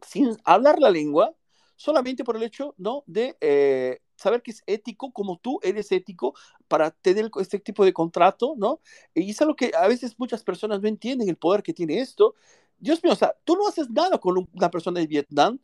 [0.00, 1.34] sin hablar la lengua,
[1.76, 3.04] solamente por el hecho ¿no?
[3.06, 6.34] de eh, saber que es ético, como tú eres ético,
[6.68, 8.80] para tener este tipo de contrato, ¿no?
[9.14, 12.34] Y es algo que a veces muchas personas no entienden el poder que tiene esto,
[12.78, 15.58] Dios mío, o sea, tú no haces nada con una persona de Vietnam,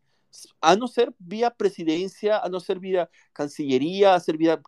[0.60, 4.60] a no ser vía presidencia, a no ser vía cancillería, a ser vía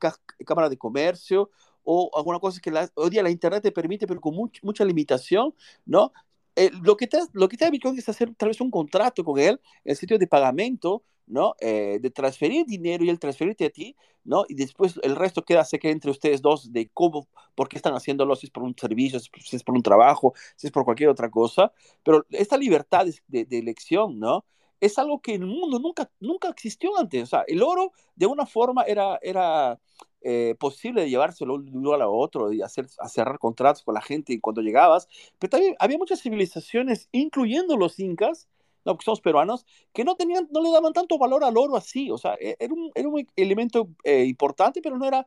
[0.44, 1.50] Cámara de Comercio
[1.84, 5.54] o alguna cosa que la, hoy día la Internet te permite, pero con mucha limitación,
[5.84, 6.12] ¿no?
[6.54, 9.24] Eh, lo, que te, lo que te da Bitcoin es hacer tal vez un contrato
[9.24, 11.54] con él el sitio de pagamento, ¿no?
[11.60, 14.44] Eh, de transferir dinero y el transferirte a ti, ¿no?
[14.48, 17.94] Y después el resto queda se queda entre ustedes dos de cómo, por qué están
[17.94, 21.08] haciéndolo, si es por un servicio, si es por un trabajo, si es por cualquier
[21.08, 21.72] otra cosa.
[22.02, 24.44] Pero esta libertad de, de elección, ¿no?
[24.80, 27.22] Es algo que en el mundo nunca, nunca existió antes.
[27.22, 29.80] O sea, el oro de una forma era, era
[30.24, 33.94] eh, posible de llevárselo de un lugar a otro y hacer, a cerrar contratos con
[33.94, 38.48] la gente cuando llegabas, pero también había muchas civilizaciones, incluyendo los incas,
[38.84, 42.10] no, porque somos peruanos, que no tenían, no le daban tanto valor al oro así,
[42.10, 45.26] o sea, e, era un, era un elemento eh, importante, pero no era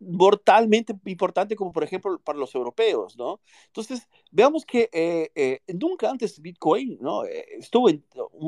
[0.00, 3.40] mortalmente importante como por ejemplo para los europeos, ¿no?
[3.66, 7.24] Entonces, veamos que eh, nunca antes Bitcoin, ¿no?
[7.24, 8.04] estuvo en,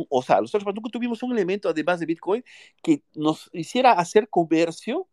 [0.09, 2.45] o sea, nosotros nunca tuvimos un elemento además de Bitcoin
[2.83, 5.09] que nos hiciera hacer comercio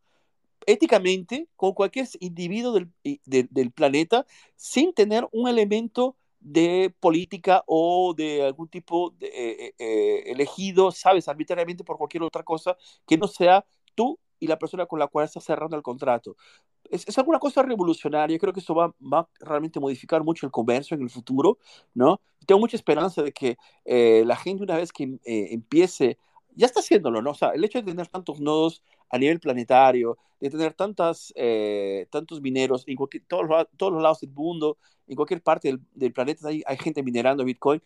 [0.66, 2.90] éticamente con cualquier individuo del,
[3.26, 9.74] del, planeta sin tener un elemento de política o de algún tipo de, eh, eh,
[9.80, 12.76] eh, elegido, sabes, arbitrariamente por cualquier otra cosa
[13.08, 16.36] que no sea tú y la persona con la cual estás cerrando el contrato.
[16.90, 20.96] Es, es alguna cosa revolucionaria, creo que eso va, va realmente modificar mucho el comercio
[20.96, 21.58] en el futuro,
[21.94, 22.20] ¿no?
[22.46, 23.58] Tengo mucha esperanza de que
[24.26, 26.18] la gente una vez que empiece
[26.56, 27.32] ya está haciéndolo, ¿no?
[27.32, 32.08] O sea, el hecho de tener tantos nodos a nivel planetario, de tener tantas, eh,
[32.10, 36.64] tantos mineros en todos, todos, los lados del mundo, en cualquier parte del, planeta hay,
[36.66, 37.82] hay, gente minerando Bitcoin,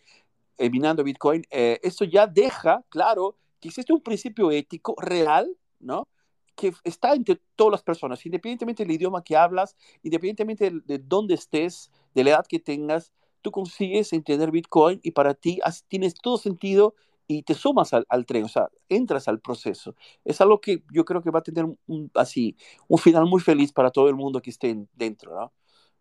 [0.56, 6.08] eh, minando Bitcoin, eh, eso ya deja claro que existe un principio ético real, ¿no?
[6.56, 11.34] Que está entre todas las personas, independientemente del idioma que hablas, independientemente de, de dónde
[11.34, 16.38] estés, de la edad que tengas, tú consigues entender Bitcoin y para ti tienes todo
[16.38, 16.94] sentido
[17.28, 19.94] y te sumas al, al, tren, o sea, entras al proceso.
[20.24, 22.56] Es algo que yo creo que va a tener un, así,
[22.88, 25.52] un final muy feliz para todo el mundo que esté dentro, ¿no?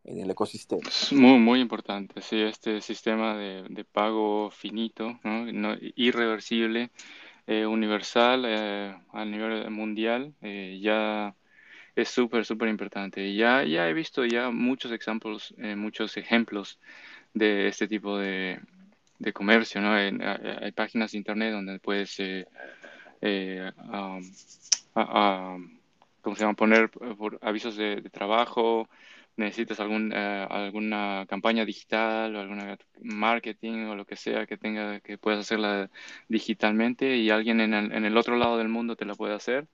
[0.06, 0.88] En el ecosistema.
[0.88, 5.52] Es muy, muy importante, sí, este sistema de, de pago finito, ¿no?
[5.52, 6.92] no irreversible,
[7.46, 11.36] eh, universal, eh, a nivel mundial, eh, ya
[11.94, 13.36] es súper, súper importante.
[13.36, 16.80] Ya, ya he visto ya muchos ejemplos, eh, muchos ejemplos
[17.34, 18.60] de este tipo de,
[19.20, 19.94] de comercio, ¿no?
[19.94, 22.46] hay páginas de internet donde puedes, eh,
[23.22, 23.72] eh,
[24.94, 26.54] ¿cómo se llama?
[26.54, 26.92] Poner
[27.42, 28.88] avisos de, trabajo,
[29.36, 35.00] necesitas algún, eh, alguna campaña digital o alguna marketing o lo que sea que tenga,
[35.00, 35.90] que puedas hacerla
[36.28, 39.68] digitalmente y alguien en el, en el otro lado del mundo te la puede hacer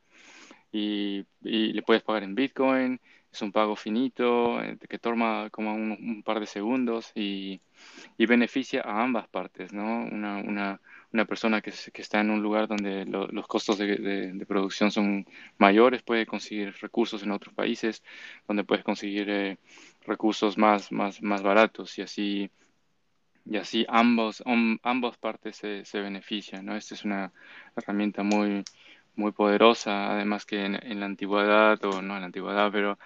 [0.72, 3.00] y, y le puedes pagar en Bitcoin
[3.34, 7.62] es un pago finito eh, que toma como un, par de segundos y,
[8.18, 10.06] y, beneficia a ambas partes, ¿no?
[10.06, 10.80] Una, una,
[11.12, 15.26] una persona que, está en un lugar donde los costos de, producción son
[15.58, 18.04] mayores puede conseguir recursos en otros países,
[18.48, 19.58] donde puedes conseguir eh,
[20.06, 22.52] recursos más, más, más baratos y así
[23.46, 24.42] y así ambos,
[24.84, 26.78] ambas partes se, se benefician, ¿no?
[26.78, 27.34] Esta es una
[27.76, 28.64] herramienta muy,
[29.16, 32.98] muy poderosa, además que en, la antigüedad, o no en la antigüedad, pero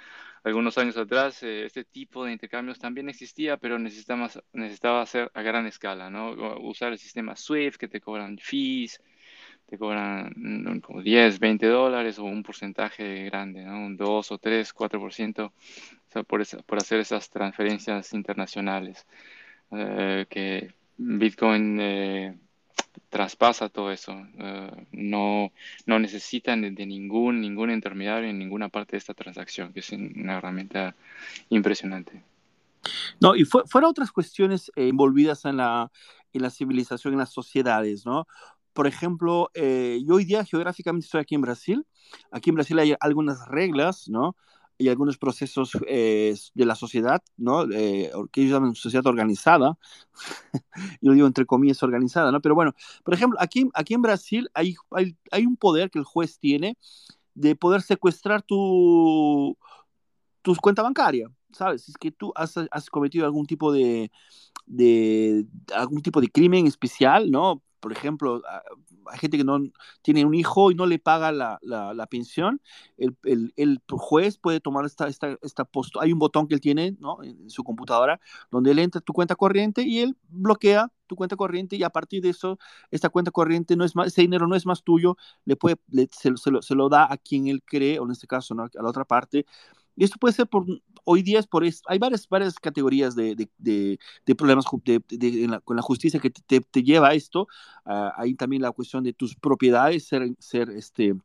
[0.44, 5.42] algunos años atrás, eh, este tipo de intercambios también existía, pero necesitaba, necesitaba hacer a
[5.42, 6.32] gran escala, ¿no?
[6.62, 9.02] Usar el sistema SWIFT que te cobran fees,
[9.68, 13.86] te cobran mm, como 10, 20 dólares o un porcentaje grande, ¿no?
[13.86, 15.54] Un 2 o 3, 4% o
[16.12, 19.06] sea, por, por hacer esas transferencias internacionales.
[19.72, 22.38] Eh, que Bitcoin eh,
[23.10, 24.14] traspasa todo eso.
[24.38, 25.52] Eh, no,
[25.86, 30.38] no necesitan de, ningún, ningún intermediario en ninguna parte de esta transacción, que es una
[30.38, 30.96] herramienta
[31.50, 32.24] impresionante.
[33.20, 35.92] No, y fue, fueron otras cuestiones eh, envolvidas en la,
[36.34, 38.28] en la civilización, en las sociedades, ¿no?
[38.74, 41.86] Por ejemplo, eh, yo hoy día geográficamente estoy aquí en Brasil.
[42.32, 44.36] Aquí en Brasil hay algunas reglas, ¿no?
[44.78, 47.64] Y algunos procesos eh, de la sociedad, ¿no?
[47.72, 49.78] Eh, que ellos llaman sociedad organizada,
[51.02, 52.42] yo digo entre comillas organizada, ¿no?
[52.42, 56.06] Pero bueno, por ejemplo, aquí, aquí en Brasil hay, hay, hay un poder que el
[56.06, 56.78] juez tiene
[57.34, 59.58] de poder secuestrar tu,
[60.42, 61.84] tu cuenta bancaria, ¿sabes?
[61.84, 64.12] Si es que tú has, has cometido algún tipo de,
[64.66, 67.64] de, algún tipo de crimen especial, ¿no?
[67.80, 68.42] Por ejemplo,
[69.10, 69.60] hay gente que no
[70.02, 72.62] tiene un hijo y no le paga la, la, pensión,
[72.98, 76.62] el, el, el, juez puede tomar esta, esta, esta posto, hay un botón que él
[76.62, 77.22] tiene ¿no?
[77.24, 78.20] en su computadora
[78.52, 82.22] donde él entra tu cuenta corriente y él bloquea tu cuenta corriente y a partir
[82.22, 82.60] de eso,
[82.92, 85.78] esta cuenta corriente no es más, ese dinero no es más tuyo, le puede,
[86.12, 88.64] se, se, lo, se, lo, da a quien él cree, o en este caso ¿no?
[88.64, 89.46] a la otra parte,
[89.96, 90.66] y esto puede ser por,
[91.10, 92.28] hoy día es por eso, hay varias,
[92.60, 97.48] categorías de, de, de, problemas con la justicia que te, lleva a esto.
[97.86, 101.16] Uh, hay también la cuestión de tus propiedades ser, este,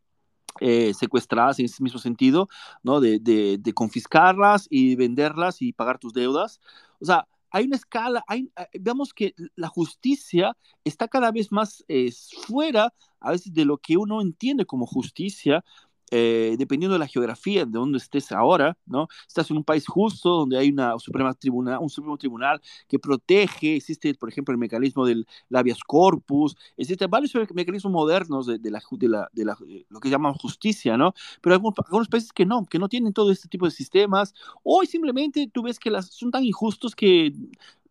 [0.61, 2.49] eh, secuestradas en ese mismo sentido,
[2.85, 3.01] ¿no?
[3.01, 6.61] De, de, confiscarlas y venderlas y pagar tus deudas.
[7.01, 11.85] O sea, hay una escala, hay, eh, veamos que la justicia está cada vez más
[11.89, 12.12] eh,
[12.47, 15.64] fuera a veces de lo que uno entiende como justicia,
[16.14, 19.08] eh, dependiendo de la geografía, de donde estés ahora, ¿no?
[19.26, 23.76] Estás en un país justo, donde hay una suprema tribunal, un supremo tribunal que protege,
[23.76, 29.08] existe, por ejemplo, el mecanismo del habeas corpus, existen varios mecanismos modernos de, la, de,
[29.08, 31.14] la, de la, eh, lo que llaman justicia, ¿no?
[31.40, 34.84] Pero hay algunos, países que no, que no tienen todo este tipo de sistemas, o
[34.84, 37.32] simplemente tú ves que las, son tan injustos que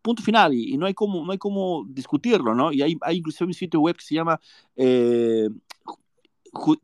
[0.00, 3.46] punto final y, no hay como no hay como discutirlo no y hay, hay inclusive
[3.46, 4.40] un sitio web que se llama
[4.74, 5.48] eh,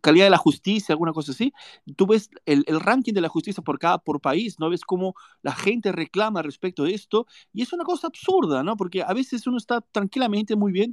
[0.01, 1.53] calidad de la justicia, alguna cosa así,
[1.97, 4.71] tú ves el, el, ranking de la justicia por cada por país, ¿no?
[4.71, 8.77] Ves cómo la gente reclama respecto de esto, y es una cosa absurda, ¿no?
[8.77, 10.91] Porque a veces uno está tranquilamente muy bien,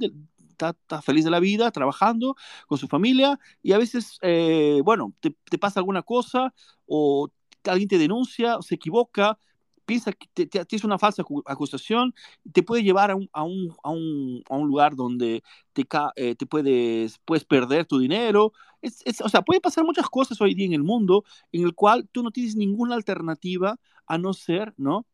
[0.50, 5.14] está, está, feliz de la vida, trabajando con su familia, y a veces, eh, bueno,
[5.20, 6.52] te, te, pasa alguna cosa,
[6.86, 7.30] o
[7.64, 9.38] alguien te denuncia, se equivoca,
[9.86, 12.14] piensa que tienes una falsa acusación,
[12.52, 16.34] te puede llevar a un, a un, a un, a un lugar donde te, eh,
[16.34, 18.52] te puedes, puedes perder tu dinero.
[18.82, 21.74] Es, es, o sea, puede pasar muchas cosas hoy día en el mundo en el
[21.74, 25.06] cual tú no tienes ninguna alternativa a no ser, ¿no?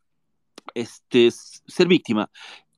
[0.74, 2.30] Este, ser víctima.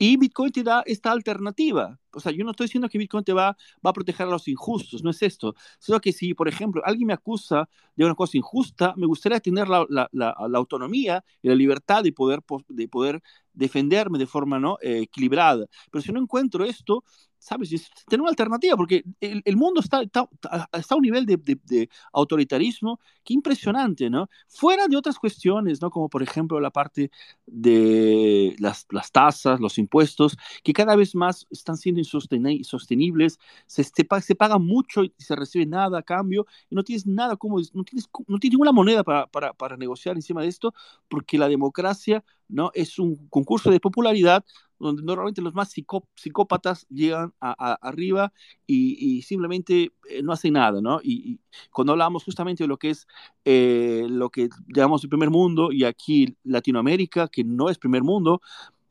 [0.07, 1.99] Y Bitcoin te da esta alternativa.
[2.13, 4.47] O sea, yo no estoy diciendo que Bitcoin te va, va a proteger a los
[4.49, 5.55] injustos, no es esto.
[5.79, 9.67] Solo que si, por ejemplo, alguien me acusa de una cosa injusta, me gustaría tener
[9.67, 13.23] la, la, la, autonomía y la libertad de poder, de poder
[13.55, 14.79] defenderme de forma ¿no?
[14.83, 15.67] Eh, equilibrada.
[15.91, 17.05] Pero si no encuentro esto,
[17.45, 17.69] ¿sabes?
[18.09, 20.27] Tener una alternativa, porque el, mundo está, está,
[20.73, 24.31] está, a un nivel de, de, autoritarismo que impresionante, ¿no?
[24.49, 25.91] Fuera de otras cuestiones, ¿no?
[25.91, 27.11] Como por ejemplo la parte
[27.45, 34.07] de las, las tasas, los impuestos, que cada vez más están siendo insostenibles, se, se,
[34.23, 37.85] se paga mucho y se recibe nada a cambio, y no tienes nada como, no
[37.85, 40.73] tienes, no tienes ninguna moneda para, para, para negociar encima de esto,
[41.09, 42.71] porque la democracia ¿no?
[42.75, 44.45] Es un concurso de popularidad
[44.79, 45.73] donde normalmente los más
[46.17, 48.33] psicópatas llegan a, arriba
[48.67, 51.01] y, simplemente eh, no hacen nada, ¿no?
[51.03, 51.41] Y,
[51.71, 53.07] cuando hablamos justamente de lo que es
[53.45, 58.41] eh, lo que llamamos el primer mundo y aquí Latinoamérica, que no es primer mundo,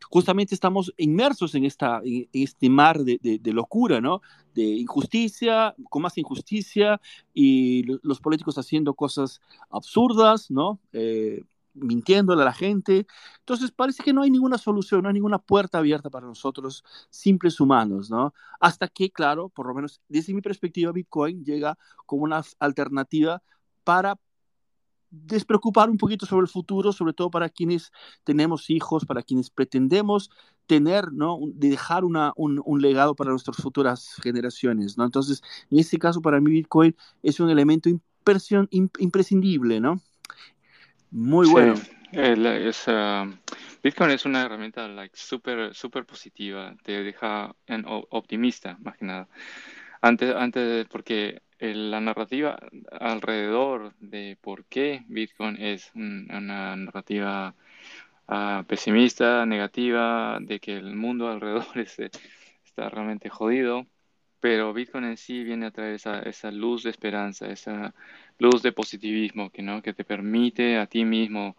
[0.10, 2.02] justamente estamos inmersos en, esta,
[2.32, 4.22] este mar de, de, locura, ¿no?
[4.54, 7.02] De injusticia, con más injusticia
[7.34, 9.42] y los políticos haciendo cosas
[9.72, 10.80] absurdas, ¿no?
[10.92, 11.44] Eh,
[11.74, 13.08] mintiéndole a la gente.
[13.40, 17.60] Entonces parece que no hay ninguna solución, no hay ninguna puerta abierta para nosotros, simples
[17.60, 18.34] humanos, ¿no?
[18.60, 23.42] Hasta que, claro, por lo menos desde mi perspectiva, Bitcoin llega como una alternativa
[23.84, 24.18] para
[25.14, 27.92] despreocupar un poquito sobre el futuro, sobre todo para quienes
[28.24, 30.32] tenemos hijos, para quienes pretendemos
[30.66, 31.40] tener, ¿no?
[31.54, 35.04] dejar una, un, un, legado para nuestras futuras generaciones, ¿no?
[35.04, 40.02] Entonces, en este caso, para mí Bitcoin es un elemento imprescindible, ¿no?
[41.14, 41.76] Muy bueno.
[42.12, 42.86] es,
[43.84, 49.28] Bitcoin es una herramienta like, súper super positiva, te deja en, optimista, más que nada.
[50.02, 52.58] Antes, antes porque la narrativa
[53.00, 57.54] alrededor de por qué Bitcoin es una narrativa
[58.28, 63.86] uh, pesimista, negativa, de que el mundo alrededor está realmente jodido,
[64.40, 67.94] pero Bitcoin en sí viene a traer esa, esa luz de esperanza, esa
[68.40, 69.82] luz de positivismo que, ¿no?
[69.82, 71.56] que te permite a ti mismo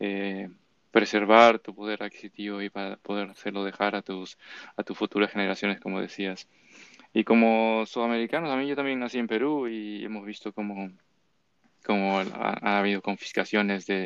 [0.00, 0.48] eh,
[0.90, 4.38] preservar tu poder adquisitivo y para poder hacerlo dejar a tus,
[4.76, 6.48] a tus futuras generaciones, como decías.
[7.12, 10.90] Y como sudamericanos, a mí yo también nací en Perú y hemos visto cómo,
[11.84, 14.04] cómo ha, habido confiscaciones de,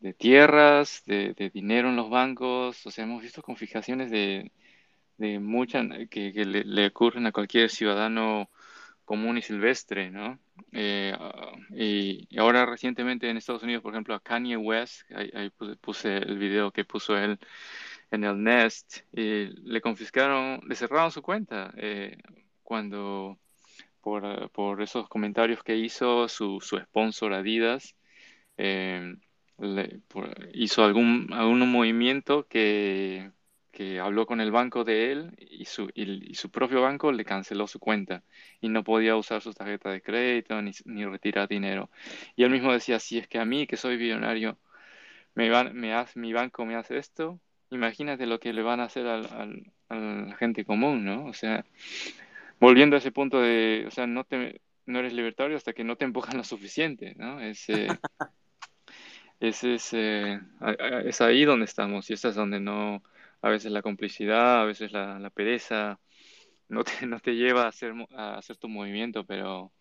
[0.00, 4.50] de tierras, de, de, dinero en los bancos, o sea, hemos visto confiscaciones de,
[5.18, 8.48] de muchas que, le, ocurren a cualquier ciudadano
[9.08, 10.38] común y silvestre, ¿no?
[10.72, 11.16] Eh,
[11.70, 15.50] y, ahora recientemente en Estados Unidos, por ejemplo, a Kanye West, ahí,
[15.80, 17.38] puse, el video que puso él
[18.10, 22.18] en el Nest, y le confiscaron, le cerraron su cuenta eh,
[22.62, 23.38] cuando
[24.02, 27.96] por, por, esos comentarios que hizo su, su sponsor Adidas.
[28.58, 29.14] Eh,
[30.52, 33.30] hizo algún, algún movimiento que
[33.78, 37.68] que habló con el banco de él y su, y, su propio banco le canceló
[37.68, 38.24] su cuenta
[38.60, 41.88] y no podía usar su tarjeta de crédito ni, ni, retirar dinero.
[42.34, 44.58] Y él mismo decía, si es que a mí, que soy billonario,
[45.36, 47.38] me, van, me hace, mi banco me hace esto,
[47.70, 51.26] imagínate lo que le van a hacer al, al, a la gente común, ¿no?
[51.26, 51.64] O sea,
[52.58, 55.94] volviendo a ese punto de, o sea, no, te, no eres libertario hasta que no
[55.94, 57.40] te empujan lo suficiente, ¿no?
[57.40, 57.86] Es, eh,
[59.38, 60.40] es, es, eh,
[61.04, 63.04] es ahí donde estamos y esta es donde no
[63.42, 65.98] a veces la complicidad, a veces la, la pereza
[66.68, 69.72] no te, no te lleva a hacer, a hacer tu movimiento, pero,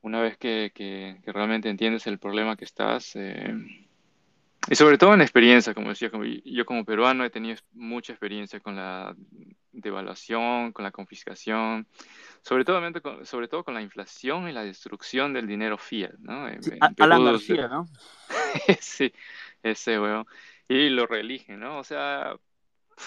[0.00, 3.54] una vez que, que, realmente entiendes el problema que estás, eh,
[4.68, 8.58] y sobre todo en experiencia, como decía, como yo como peruano he tenido mucha experiencia
[8.58, 9.14] con la
[9.70, 11.86] devaluación, con la confiscación,
[12.42, 16.48] sobre todo, con, sobre todo con la inflación y la destrucción del dinero fiat, ¿no?
[16.60, 17.86] Sí, Alan García, ¿no?
[18.80, 19.12] sí,
[19.62, 20.26] ese weón.
[20.68, 21.78] Y lo reeligen, ¿no?
[21.78, 22.36] O sea...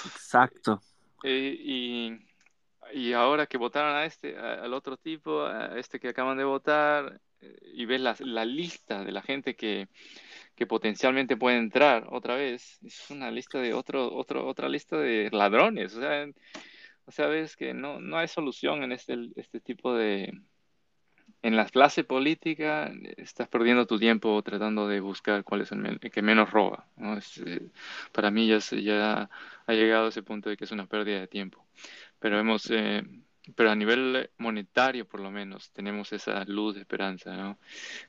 [0.05, 0.81] Exacto.
[1.23, 2.19] Eh, y,
[2.93, 7.19] y ahora que votaron a este, al otro tipo, a este que acaban de votar,
[7.41, 9.87] eh, y ves la, la lista de la gente que
[10.59, 15.29] que potencialmente puede entrar otra vez, es una lista de otro, otro, otra lista de
[15.31, 15.95] ladrones.
[15.95, 16.27] O sea,
[17.05, 20.33] o sea ves que no, no hay solución en este, este tipo de...
[21.41, 26.21] En la clase política estás perdiendo tu tiempo tratando de buscar cuál es el, que
[26.21, 26.85] menos roba.
[26.97, 27.17] ¿no?
[27.17, 27.69] Eh,
[28.11, 29.29] para mí ya, ya
[29.65, 31.65] ha llegado a ese punto de que es una pérdida de tiempo.
[32.19, 32.69] Pero hemos...
[32.71, 33.03] Eh,
[33.55, 37.57] pero a nivel monetario, por lo menos, tenemos esa luz de esperanza, ¿no?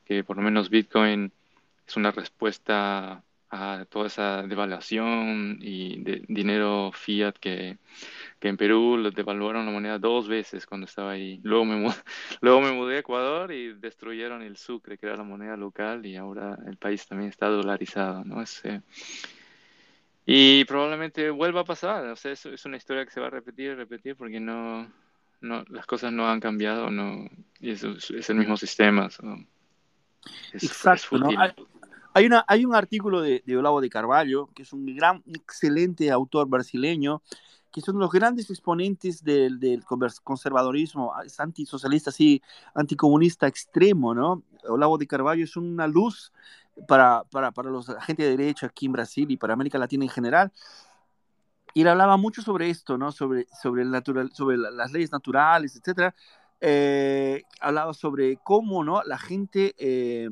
[0.04, 1.32] Que por lo menos Bitcoin
[1.86, 7.78] es una respuesta a toda esa devaluación y de dinero fiat que,
[8.48, 11.40] en Perú lo devaluaron la moneda dos veces cuando estaba ahí.
[11.42, 11.94] Luego me,
[12.40, 16.16] luego me mudé a Ecuador y destruyeron el sucre, que era la moneda local, y
[16.16, 18.42] ahora el país también está dolarizado, ¿no?
[18.42, 18.80] Es, eh,
[20.26, 23.30] y probablemente vuelva a pasar, o sea, es, es una historia que se va a
[23.30, 24.90] repetir y repetir porque no,
[25.40, 27.28] no, las cosas no han cambiado, no,
[27.58, 29.08] y es, es el mismo sistema.
[30.52, 31.30] Exacto, ¿no?
[32.12, 36.10] Hay, una, hay un artículo de, de, Olavo de Carvalho, que es un gran, excelente
[36.10, 37.22] autor brasileño,
[37.70, 42.42] que son los grandes exponentes del, del conservadorismo, es antisocialista, así,
[42.74, 44.42] anticomunista extremo, ¿no?
[44.68, 46.32] Olavo de Carvalho es una luz
[46.88, 50.10] para, para, para los gente de derecha aquí en Brasil y para América Latina en
[50.10, 50.52] general.
[51.72, 53.12] Y él hablaba mucho sobre esto, ¿no?
[53.12, 56.14] Sobre, sobre, el natural, sobre las leyes naturales, etcétera.
[56.60, 59.02] Eh, hablaba sobre cómo, ¿no?
[59.04, 59.74] La gente...
[59.78, 60.30] Eh,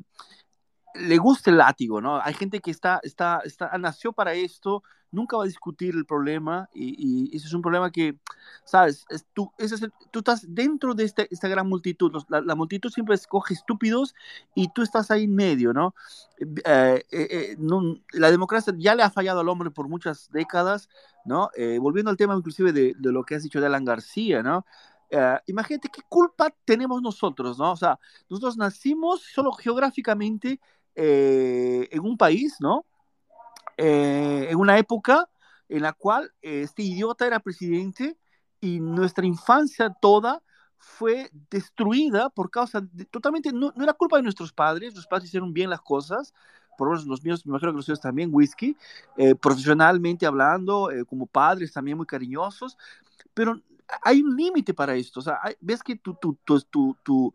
[0.95, 2.21] le gusta el látigo, ¿no?
[2.21, 6.69] Hay gente que está, está, está, nació para esto, nunca va a discutir el problema
[6.73, 8.17] y, y ese es un problema que,
[8.65, 9.07] ¿sabes?
[9.09, 14.15] Es, tú, estás dentro de este, esta gran multitud, la, multitud siempre escoge estúpidos
[14.55, 15.95] y tú estás ahí en medio, ¿no?
[16.41, 20.89] Eh, eh, eh, no la democracia ya le ha fallado al hombre por muchas décadas,
[21.25, 21.51] ¿no?
[21.81, 24.65] volviendo al tema inclusive de, de, lo que has dicho de Alan García, ¿no?
[25.47, 27.73] imagínate qué culpa tenemos nosotros, ¿no?
[27.73, 27.99] O sea,
[28.29, 30.61] nosotros nacimos solo geográficamente
[31.01, 32.85] eh, en un país, ¿no?
[33.81, 35.29] Eh, en una época
[35.69, 38.19] en la cual este idiota era presidente
[38.61, 40.43] y nuestra infancia toda
[40.79, 45.53] fue destruida por causa de, totalmente, no, era culpa de nuestros padres, los padres hicieron
[45.53, 46.35] bien las cosas,
[46.77, 48.77] por lo menos los míos, me imagino que los suyos también, whisky,
[49.17, 52.77] eh, profesionalmente hablando, como padres también muy cariñosos,
[53.33, 53.61] pero
[54.03, 57.35] hay un límite para esto, o sea, ves que tu, tu, tu, tu,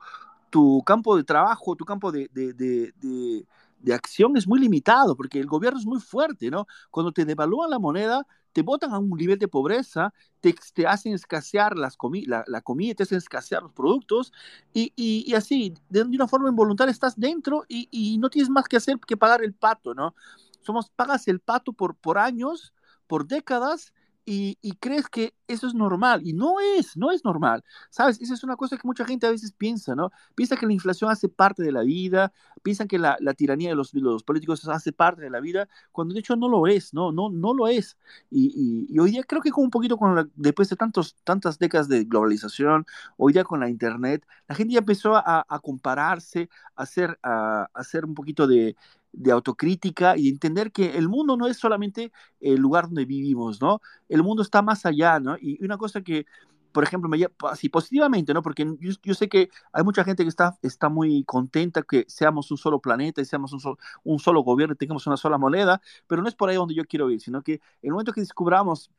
[0.50, 3.46] tu campo de trabajo, tu campo de, de, de, de,
[3.92, 6.68] acción es muy limitado, porque el gobierno es muy fuerte, ¿no?
[6.92, 11.14] Cuando te devalúan la moneda, te botan a un nivel de pobreza, te, te hacen
[11.14, 14.32] escasear las comi la, la, comida, te hacen escasear los productos,
[14.74, 18.68] y, y, y así, de, una forma involuntaria estás dentro y, y, no tienes más
[18.68, 20.16] que hacer que pagar el pato, ¿no?
[20.62, 22.74] Somos, pagas el pato por, por años,
[23.08, 23.94] por décadas,
[24.26, 27.64] y, crees que eso es normal y no es, no es normal.
[27.90, 28.22] ¿Sabes?
[28.22, 30.12] Esa es una cosa que mucha gente a veces piensa, ¿no?
[30.36, 33.94] Piensa que la inflación hace parte de la vida, piensan que la, tiranía de los,
[33.94, 37.12] los, políticos hace parte de la vida, cuando de hecho no lo es, ¿no?
[37.12, 37.98] No, no lo es.
[38.30, 41.88] Y, y, hoy día creo que con un poquito con después de tantos, tantas décadas
[41.88, 42.86] de globalización,
[43.18, 47.68] hoy día con la internet, la gente ya empezó a, a compararse, a hacer, a
[47.74, 48.76] hacer un poquito de,
[49.14, 53.80] de autocrítica y entender que el mundo no es solamente el lugar donde vivimos, ¿no?
[54.10, 55.38] El mundo está más allá, ¿no?
[55.40, 56.26] Y una cosa que,
[56.72, 58.42] por ejemplo, me así positivamente, ¿no?
[58.42, 62.58] Porque yo, sé que hay mucha gente que está, está muy contenta que seamos un
[62.58, 66.22] solo planeta y seamos un, solo, un solo gobierno y tengamos una sola moneda, pero
[66.22, 68.90] no es por ahí donde yo quiero ir, sino que el momento que descubramos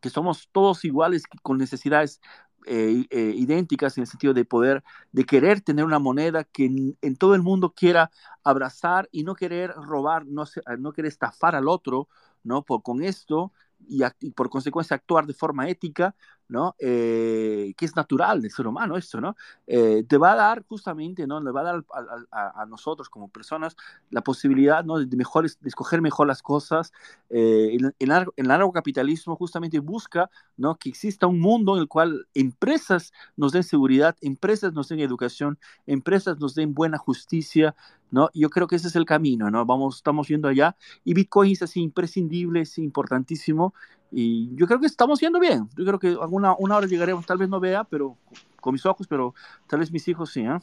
[0.00, 2.20] que somos todos iguales con necesidades
[2.68, 6.66] eh, eh, idénticas en el sentido de poder, de querer tener una moneda que
[7.00, 8.10] en, todo el mundo quiera
[8.44, 10.44] abrazar y no querer robar, no,
[10.78, 12.08] no querer estafar al otro,
[12.42, 12.62] ¿no?
[12.62, 13.52] Por, con esto
[13.88, 16.14] y por consecuencia actuar de forma ética,
[16.48, 16.74] ¿no?
[16.78, 19.36] Eh, que es natural del ser humano esto, ¿no?
[19.66, 21.40] Eh, te va a dar justamente, ¿no?
[21.40, 21.84] Le va a dar
[22.30, 23.76] a, nosotros como personas
[24.10, 24.98] la posibilidad, ¿no?
[24.98, 26.92] De, mejor, de escoger mejor las cosas.
[27.28, 30.76] Eh, el, largo capitalismo justamente busca, ¿no?
[30.76, 35.58] Que exista un mundo en el cual empresas nos den seguridad, empresas nos den educación,
[35.86, 37.74] empresas nos den buena justicia,
[38.10, 38.30] ¿no?
[38.32, 39.66] Yo creo que ese es el camino, ¿no?
[39.66, 43.74] Vamos, estamos yendo allá y Bitcoin es así imprescindible, es importantísimo
[44.10, 45.68] y yo creo que estamos yendo bien.
[45.76, 48.16] Yo creo que alguna una hora llegaremos, tal vez no vea, pero
[48.60, 49.34] con mis ojos, pero
[49.66, 50.58] tal vez mis hijos sí, ¿eh?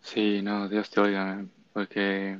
[0.00, 2.38] Sí, no, Dios te oiga, porque,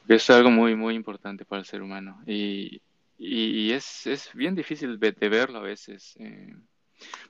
[0.00, 2.20] porque es algo muy, muy importante para el ser humano.
[2.26, 2.80] Y,
[3.18, 6.16] y, es, es, bien difícil de, verlo a veces.
[6.18, 6.54] Eh.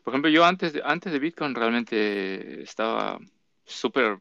[0.03, 3.19] por ejemplo, yo antes de, antes de Bitcoin realmente estaba
[3.67, 4.19] súper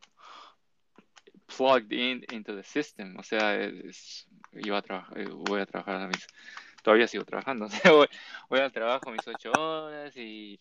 [1.56, 3.16] plugged in into the system.
[3.18, 3.72] O sea,
[4.54, 6.12] iba a trabajar, eh, voy a trabajar,
[6.84, 7.68] todavía sigo trabajando.
[7.86, 8.08] voy,
[8.50, 10.60] voy, al trabajo mis ocho horas y,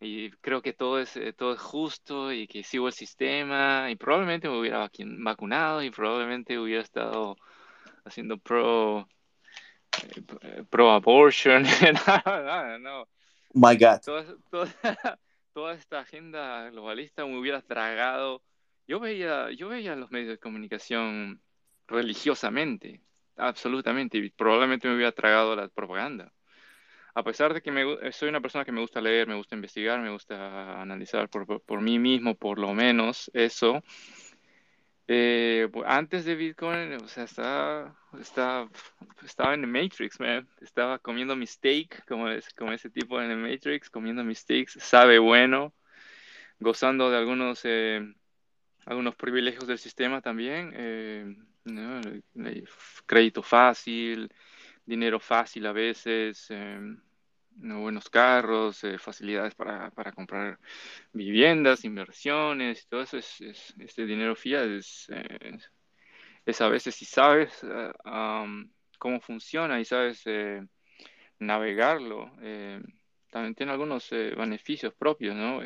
[0.00, 3.94] y creo que todo es, eh, todo es justo y que sigo el sistema y
[3.94, 7.36] probablemente me hubiera vacunado y probablemente hubiera estado
[8.04, 9.06] haciendo pro
[10.42, 11.62] eh, pro abortion
[12.06, 13.08] no, no,
[13.52, 14.00] My God.
[15.52, 18.42] Toda, esta agenda globalista me hubiera tragado.
[18.86, 21.42] Yo veía, yo veía los medios de comunicación
[21.88, 23.02] religiosamente,
[23.40, 26.32] absolutamente, y probablemente me hubiera tragado la propaganda.
[27.14, 30.00] A pesar de que me, soy una persona que me gusta leer, me gusta investigar,
[30.00, 33.82] me gusta analizar por, por mí mismo, por lo menos, eso,
[35.12, 38.70] eh, antes de Bitcoin, o sea, estaba, estaba,
[39.24, 40.48] estaba en el Matrix, man.
[40.60, 44.78] Estaba comiendo mi steak, como, es, como ese tipo en el Matrix, comiendo mis steaks,
[44.80, 45.74] sabe bueno,
[46.60, 48.06] gozando de algunos, eh,
[48.86, 50.72] algunos privilegios del sistema también.
[50.76, 51.34] Eh,
[53.06, 54.32] crédito fácil,
[54.84, 56.50] dinero fácil a veces.
[56.50, 56.98] Em,
[57.60, 60.58] buenos carros, eh, facilidades para, para, comprar
[61.12, 63.40] viviendas, inversiones, todo eso es,
[63.78, 65.58] este dinero fiat es, eh,
[66.46, 67.92] es, a veces si sabes eh,
[68.98, 70.24] cómo funciona y sabes
[71.38, 72.30] navegarlo,
[73.30, 75.62] también tiene algunos beneficios propios, ¿no?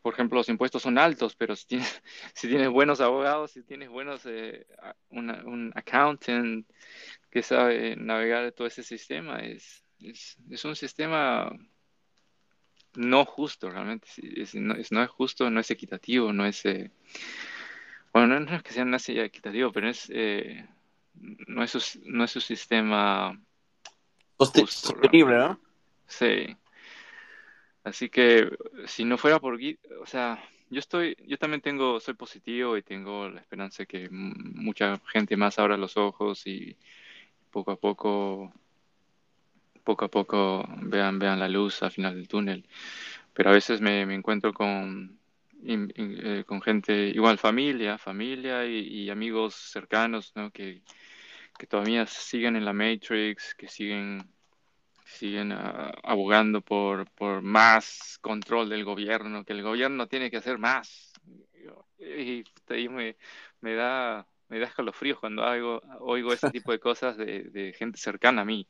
[0.00, 2.02] Por ejemplo, los impuestos son altos, pero si tienes,
[2.34, 4.22] si tienes buenos abogados, si tienes buenos,
[5.10, 6.68] un accountant
[7.30, 11.50] que sabe navegar todo ese sistema, es, es, un sistema
[12.94, 14.08] no justo realmente.
[14.54, 16.64] no, es, justo, no es equitativo, no es...
[16.66, 16.90] Eh,
[18.12, 20.68] bueno, no, es que sea equitativo, pero es, eh,
[21.14, 23.40] no, es, no es un sistema
[24.38, 25.60] sostenible, ¿no?
[26.06, 26.54] Sí.
[27.84, 28.50] Así que
[28.86, 29.58] si no fuera por
[30.00, 34.08] o sea, yo estoy, yo también tengo, soy positivo y tengo la esperanza de que
[34.10, 36.76] mucha gente más abra los ojos y
[37.50, 38.52] poco a poco
[39.84, 42.66] poco a poco vean, vean la luz al final del túnel.
[43.34, 45.18] Pero a veces me, encuentro con,
[45.64, 50.50] eh, con gente, igual familia, familia y, amigos cercanos, ¿no?
[50.50, 50.82] Que,
[51.58, 54.30] que, todavía siguen en la Matrix, que siguen,
[55.12, 60.58] siguen ah, abogando por, por más control del gobierno, que el gobierno tiene que hacer
[60.58, 61.12] más.
[61.98, 62.44] Y,
[62.88, 63.16] me,
[63.60, 67.98] me, da me da escalofríos cuando hago, oigo ese tipo de cosas de, de gente
[67.98, 68.66] cercana a mí.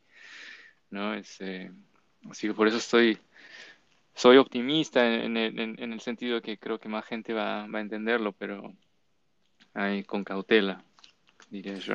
[0.92, 1.14] ¿no?
[1.14, 1.72] Es, eh,
[2.30, 3.18] así que por eso estoy,
[4.14, 8.72] soy optimista en, el sentido de que creo que más gente va, a entenderlo, pero
[9.74, 10.84] ahí con cautela,
[11.50, 11.94] diría yo.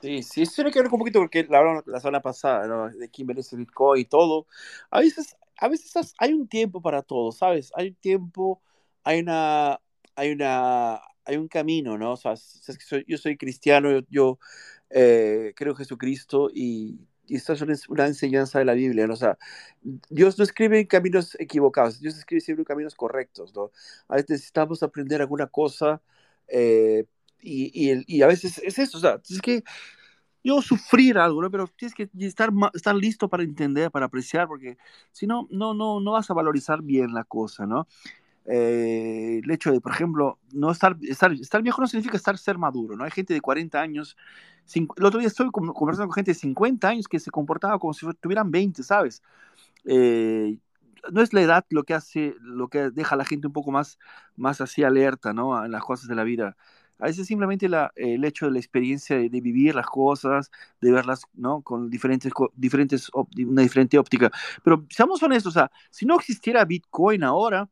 [0.00, 2.90] Sí, sí, eso tiene que ver un poquito porque la la semana pasada, ¿no?
[2.90, 4.46] De quién merece Bitcoin y todo.
[4.90, 7.72] A veces, a veces hay un tiempo para todo, ¿sabes?
[7.74, 8.62] Hay un tiempo,
[9.04, 9.80] hay una,
[10.14, 12.12] hay una, hay un camino, ¿no?
[12.12, 12.34] O sea,
[13.06, 14.38] yo soy cristiano, yo, yo
[14.90, 19.14] eh, creo en Jesucristo y y esta es una enseñanza de la Biblia, ¿no?
[19.14, 19.36] O sea,
[20.10, 23.72] Dios no escribe en caminos equivocados, Dios escribe siempre en caminos correctos, ¿no?
[24.08, 26.00] A veces necesitamos aprender alguna cosa
[26.48, 27.04] eh,
[27.40, 29.62] y, y, y, a veces es eso, o sea, es que
[30.46, 31.50] yo sufrir algo, ¿no?
[31.50, 34.78] Pero tienes que estar, estar listo para entender, para apreciar, porque
[35.10, 37.88] si no, no, no, no vas a valorizar bien la cosa, ¿no?
[38.46, 42.58] Eh, el hecho de, por ejemplo, no estar, estar, estar viejo no significa estar ser
[42.58, 43.04] maduro, ¿no?
[43.04, 44.16] Hay gente de 40 años,
[44.74, 48.06] el otro día estoy conversando con gente de 50 años que se comportaba como si
[48.20, 49.22] tuvieran 20, ¿sabes?
[49.84, 50.58] Eh,
[51.12, 53.70] no es la edad lo que hace, lo que deja a la gente un poco
[53.72, 53.98] más,
[54.36, 55.64] más así alerta, ¿no?
[55.64, 56.56] En las cosas de la vida.
[56.98, 61.62] A veces simplemente el hecho de la experiencia de, vivir las cosas, de verlas, ¿no?
[61.62, 64.30] Con diferentes, diferentes, una diferente óptica.
[64.62, 67.68] Pero seamos honestos, o sea, si no existiera Bitcoin ahora,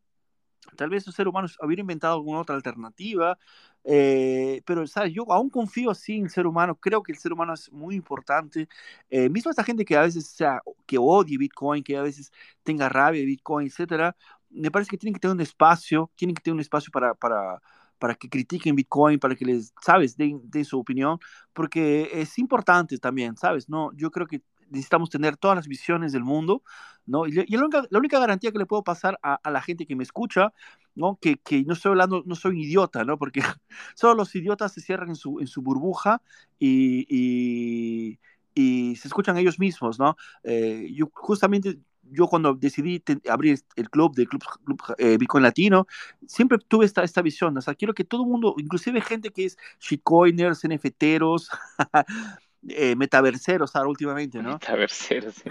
[0.77, 3.39] Tal vez los seres humanos hubiera inventado alguna otra alternativa,
[3.85, 5.13] eh, pero ¿sabes?
[5.13, 7.95] yo aún confío así en el ser humano, creo que el ser humano es muy
[7.95, 8.69] importante.
[9.11, 12.89] Eh, mismo esta gente que a veces sea, que odie Bitcoin, que a veces tenga
[12.89, 14.17] rabia de Bitcoin, etcétera,
[14.51, 17.61] me parece que tienen que tener un espacio, tienen que tener un espacio para,
[17.99, 21.19] para que critiquen Bitcoin, para que les, ¿sabes?, den, den, su opinión,
[21.53, 23.69] porque es importante también, ¿sabes?
[23.69, 26.63] No, yo creo que necesitamos tener todas las visiones del mundo,
[27.07, 27.27] ¿no?
[27.27, 30.53] Y, la, única, garantía que le puedo pasar a, la gente que me escucha,
[30.95, 31.19] ¿no?
[31.21, 33.19] Que, que, no estoy hablando, no soy un idiota, ¿no?
[33.19, 33.41] Porque
[33.95, 36.23] solo los idiotas se cierran en su, en su burbuja
[36.59, 40.17] y, y, se escuchan ellos mismos, ¿no?
[40.45, 41.79] Eh, yo justamente
[42.11, 45.87] yo cuando decidí abrir el club de Club, club eh, Bitcoin Latino,
[46.27, 47.57] siempre tuve esta, esta visión.
[47.57, 51.51] O sea, quiero que todo el mundo, inclusive gente que es shitcoiners, NFTeros,
[52.69, 54.53] eh, metaverseros ahora últimamente, ¿no?
[54.55, 55.43] Metaverseros.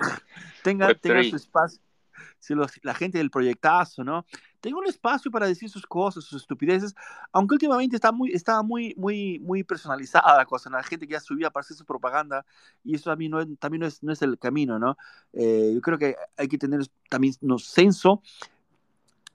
[0.63, 1.81] tenga, tenga su espacio
[2.43, 4.25] si la gente del proyectazo, ¿no?
[4.63, 6.95] Tengo un espacio para decir sus cosas, sus estupideces,
[7.33, 11.19] aunque últimamente está muy, está muy, muy, muy personalizada la cosa, la gente que ya
[11.19, 12.45] subía para hacer su propaganda,
[12.81, 14.95] y eso a mí no, también no es, no es el camino, ¿no?
[15.33, 18.21] Eh, yo creo que hay que tener también un censo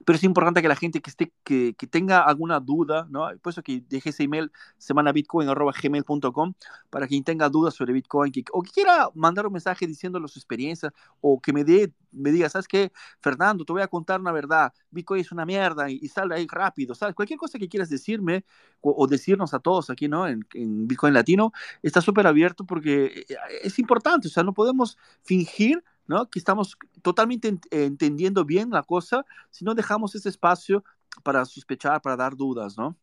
[0.05, 3.27] pero es importante que la gente que, esté, que, que tenga alguna duda, ¿no?
[3.41, 6.53] Por eso que deje ese email semanabitcoin.gmail.com
[6.89, 10.93] para quien tenga dudas sobre Bitcoin o que quiera mandar un mensaje diciéndole su experiencia
[11.21, 11.65] o que me,
[12.11, 12.91] me diga, ¿sabes qué?
[13.19, 16.95] Fernando, te voy a contar una verdad, Bitcoin es una mierda y, sale ahí rápido,
[16.95, 17.13] ¿sabes?
[17.13, 18.45] Cualquier cosa que quieras decirme
[18.81, 20.27] o, decirnos a todos aquí, ¿no?
[20.27, 21.51] En, en Bitcoin Latino,
[21.83, 26.27] está súper abierto porque eh, es importante, o sea, no podemos fingir ¿no?
[26.27, 30.83] Que estamos totalmente entendiendo bien la cosa, si no dejamos ese espacio
[31.23, 32.97] para sospechar, para dar dudas, ¿no?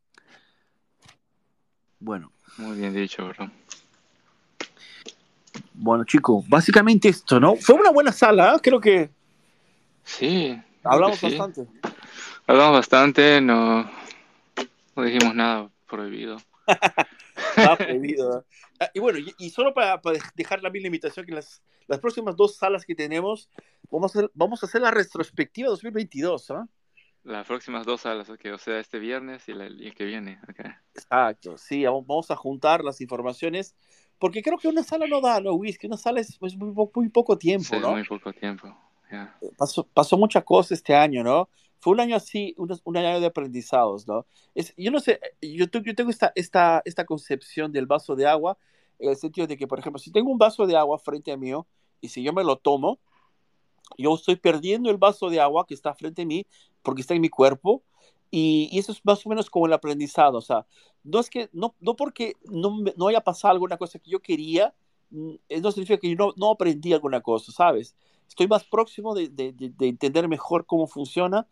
[2.00, 2.32] Bueno.
[2.59, 3.50] Muy bien dicho, bro.
[5.72, 7.54] Bueno, chico, básicamente esto, ¿no?
[7.54, 8.59] Fue una buena sala, ¿eh?
[8.61, 9.11] creo que.
[10.02, 10.61] Sí.
[10.82, 11.66] Hablamos bastante.
[12.46, 13.88] Hablamos bastante, no,
[14.96, 16.38] no dijimos nada prohibido.
[17.78, 18.44] prohibido.
[18.80, 20.00] Ah, y bueno, y, solo para,
[20.34, 23.49] dejar la misma invitación que las, las próximas dos salas que tenemos,
[23.91, 26.68] vamos a hacer, vamos a hacer la retrospectiva 2022, ¿ah?
[27.22, 30.39] Las próximas dos salas, okay, o sea, este viernes y el que viene.
[30.49, 30.70] Okay.
[30.95, 33.74] Exacto, sí, vamos a juntar las informaciones,
[34.18, 35.89] porque creo que una sala no da, ¿no, Whisky?
[35.89, 37.91] Una sala es muy, muy, poco tiempo, sí, ¿no?
[37.91, 38.68] muy poco tiempo,
[39.11, 39.37] yeah.
[39.59, 41.49] pasó, pasó mucha cosa este año, ¿no?
[41.80, 44.24] Fue un año así, un, un año de aprendizados, ¿no?
[44.55, 48.57] Es, yo no sé, yo, yo tengo esta, esta, esta concepción del vaso de agua,
[48.99, 51.36] en el sentido de que, por ejemplo, si tengo un vaso de agua frente a
[51.36, 51.53] mí
[52.01, 52.99] y si yo me lo tomo,
[53.99, 56.47] yo estoy perdiendo el vaso de agua que está frente a mí
[56.82, 57.82] porque está en mi cuerpo
[58.30, 60.66] y, y eso es más o menos como el aprendizado, o sea,
[61.05, 64.74] no es que, no, no porque no, no haya pasado alguna cosa que yo quería,
[65.11, 67.94] mm, no significa que yo no, no aprendí alguna cosa, ¿sabes?
[68.28, 71.47] Estoy más próximo de, de, de entender mejor cómo funciona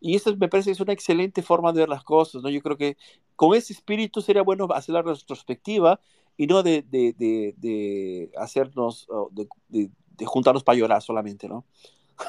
[0.00, 2.50] y eso me parece que es una excelente forma de ver las cosas, ¿no?
[2.50, 2.96] Yo creo que
[3.36, 6.00] con ese espíritu sería bueno hacer la retrospectiva
[6.36, 9.88] y no de, de, de, de hacernos, de,
[10.24, 11.64] juntarnos para llorar solamente, ¿no?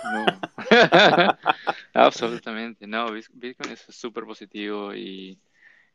[0.04, 0.26] No,
[1.94, 5.40] absolutamente, no, Bitcoin es súper positivo y,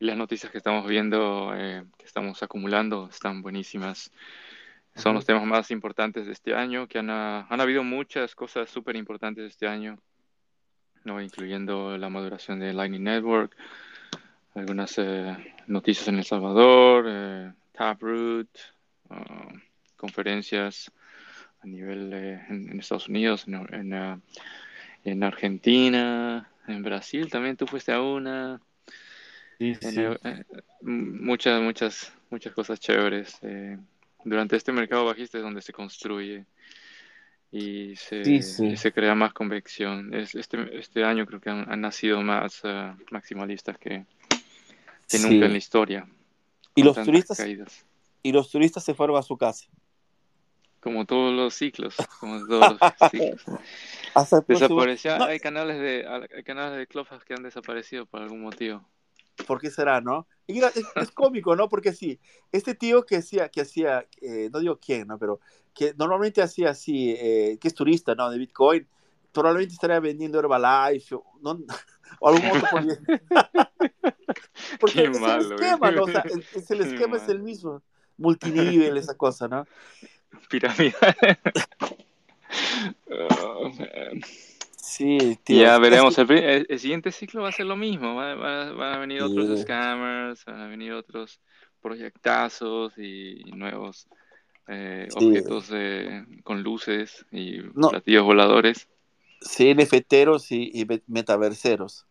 [0.00, 4.10] las noticias que estamos viendo, eh, que estamos acumulando, están buenísimas.
[4.96, 8.96] Son los temas más importantes de este año, que han, han habido muchas cosas súper
[8.96, 9.98] importantes este año,
[11.04, 11.20] ¿no?
[11.20, 13.54] incluyendo la maduración de Lightning Network,
[14.54, 15.36] algunas eh,
[15.66, 18.50] noticias en El Salvador, eh, Taproot,
[19.08, 19.56] uh,
[19.96, 20.92] conferencias
[21.62, 24.20] a nivel en, Estados Unidos, en, uh,
[25.02, 28.60] en, Argentina, en Brasil también tú fuiste a una.
[29.58, 29.98] Sí, sí.
[29.98, 30.44] Eh,
[30.82, 33.38] muchas, muchas, muchas cosas chéveres.
[33.40, 33.78] Eh,
[34.24, 36.44] durante este mercado bajista es donde se construye
[37.50, 40.12] y se, se crea más convicción.
[40.12, 44.04] este, este año creo que han, nacido más uh, maximalistas que,
[45.08, 46.06] que nunca en la historia.
[46.74, 47.40] Y los turistas
[48.22, 49.66] y los turistas se fueron a su casa.
[50.80, 53.44] Como todos los ciclos, como todos los ciclos.
[54.46, 55.22] Desapareció.
[55.22, 58.84] Hay canales de hay canales de Clubhouse que han desaparecido por algún motivo.
[59.46, 60.26] ¿Por qué será, no?
[60.46, 61.68] es, cómico, ¿no?
[61.68, 62.20] Porque sí,
[62.52, 65.18] este tío que hacía, que hacía, eh, no digo quién, ¿no?
[65.18, 65.40] Pero
[65.72, 68.30] que normalmente hacía así, eh, que es turista, ¿no?
[68.30, 68.86] De Bitcoin,
[69.32, 71.58] probablemente estaría vendiendo Herbalife, ¿no?
[72.18, 72.68] O algún otro
[74.80, 76.04] Porque es el esquema, ¿no?
[76.04, 77.82] O sea, es, el esquema es el mismo.
[78.16, 79.66] Multinivel, esa cosa, ¿no?
[80.48, 80.94] Pirámide.
[83.10, 83.70] oh,
[84.76, 85.62] sí, tío.
[85.62, 86.18] Ya veremos.
[86.18, 88.14] El, el, siguiente ciclo va a ser lo mismo.
[88.14, 91.40] Van, a venir otros scammers, van a venir otros
[91.80, 94.06] proyectazos y, nuevos
[94.68, 98.88] eh, objetos eh, con luces y platillos voladores.
[99.40, 102.06] Sí, NFTeros y, y metaverseros.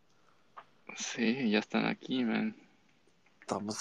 [0.95, 2.55] Sí, ya están aquí, man.
[3.41, 3.77] Estamos,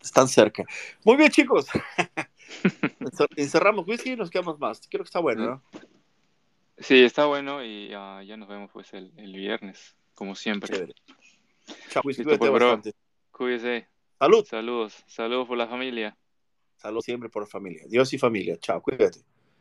[0.00, 0.64] están cerca.
[1.04, 1.66] Muy bien, chicos.
[3.36, 4.80] Encerramos whisky y nos quedamos más.
[4.88, 5.62] Creo que está bueno, ¿no?
[6.78, 10.74] Sí, está bueno y uh, ya nos vemos pues el, el viernes, como siempre.
[10.74, 10.94] Chévere.
[11.90, 12.92] Chao, whisky, cuídate pues, bastante.
[13.30, 13.88] Cuídese.
[14.18, 14.44] Salud.
[14.44, 15.04] Saludos.
[15.06, 16.16] Saludos por la familia.
[16.76, 17.84] Saludos siempre por la familia.
[17.88, 18.56] Dios y familia.
[18.58, 19.20] Chao, cuídate.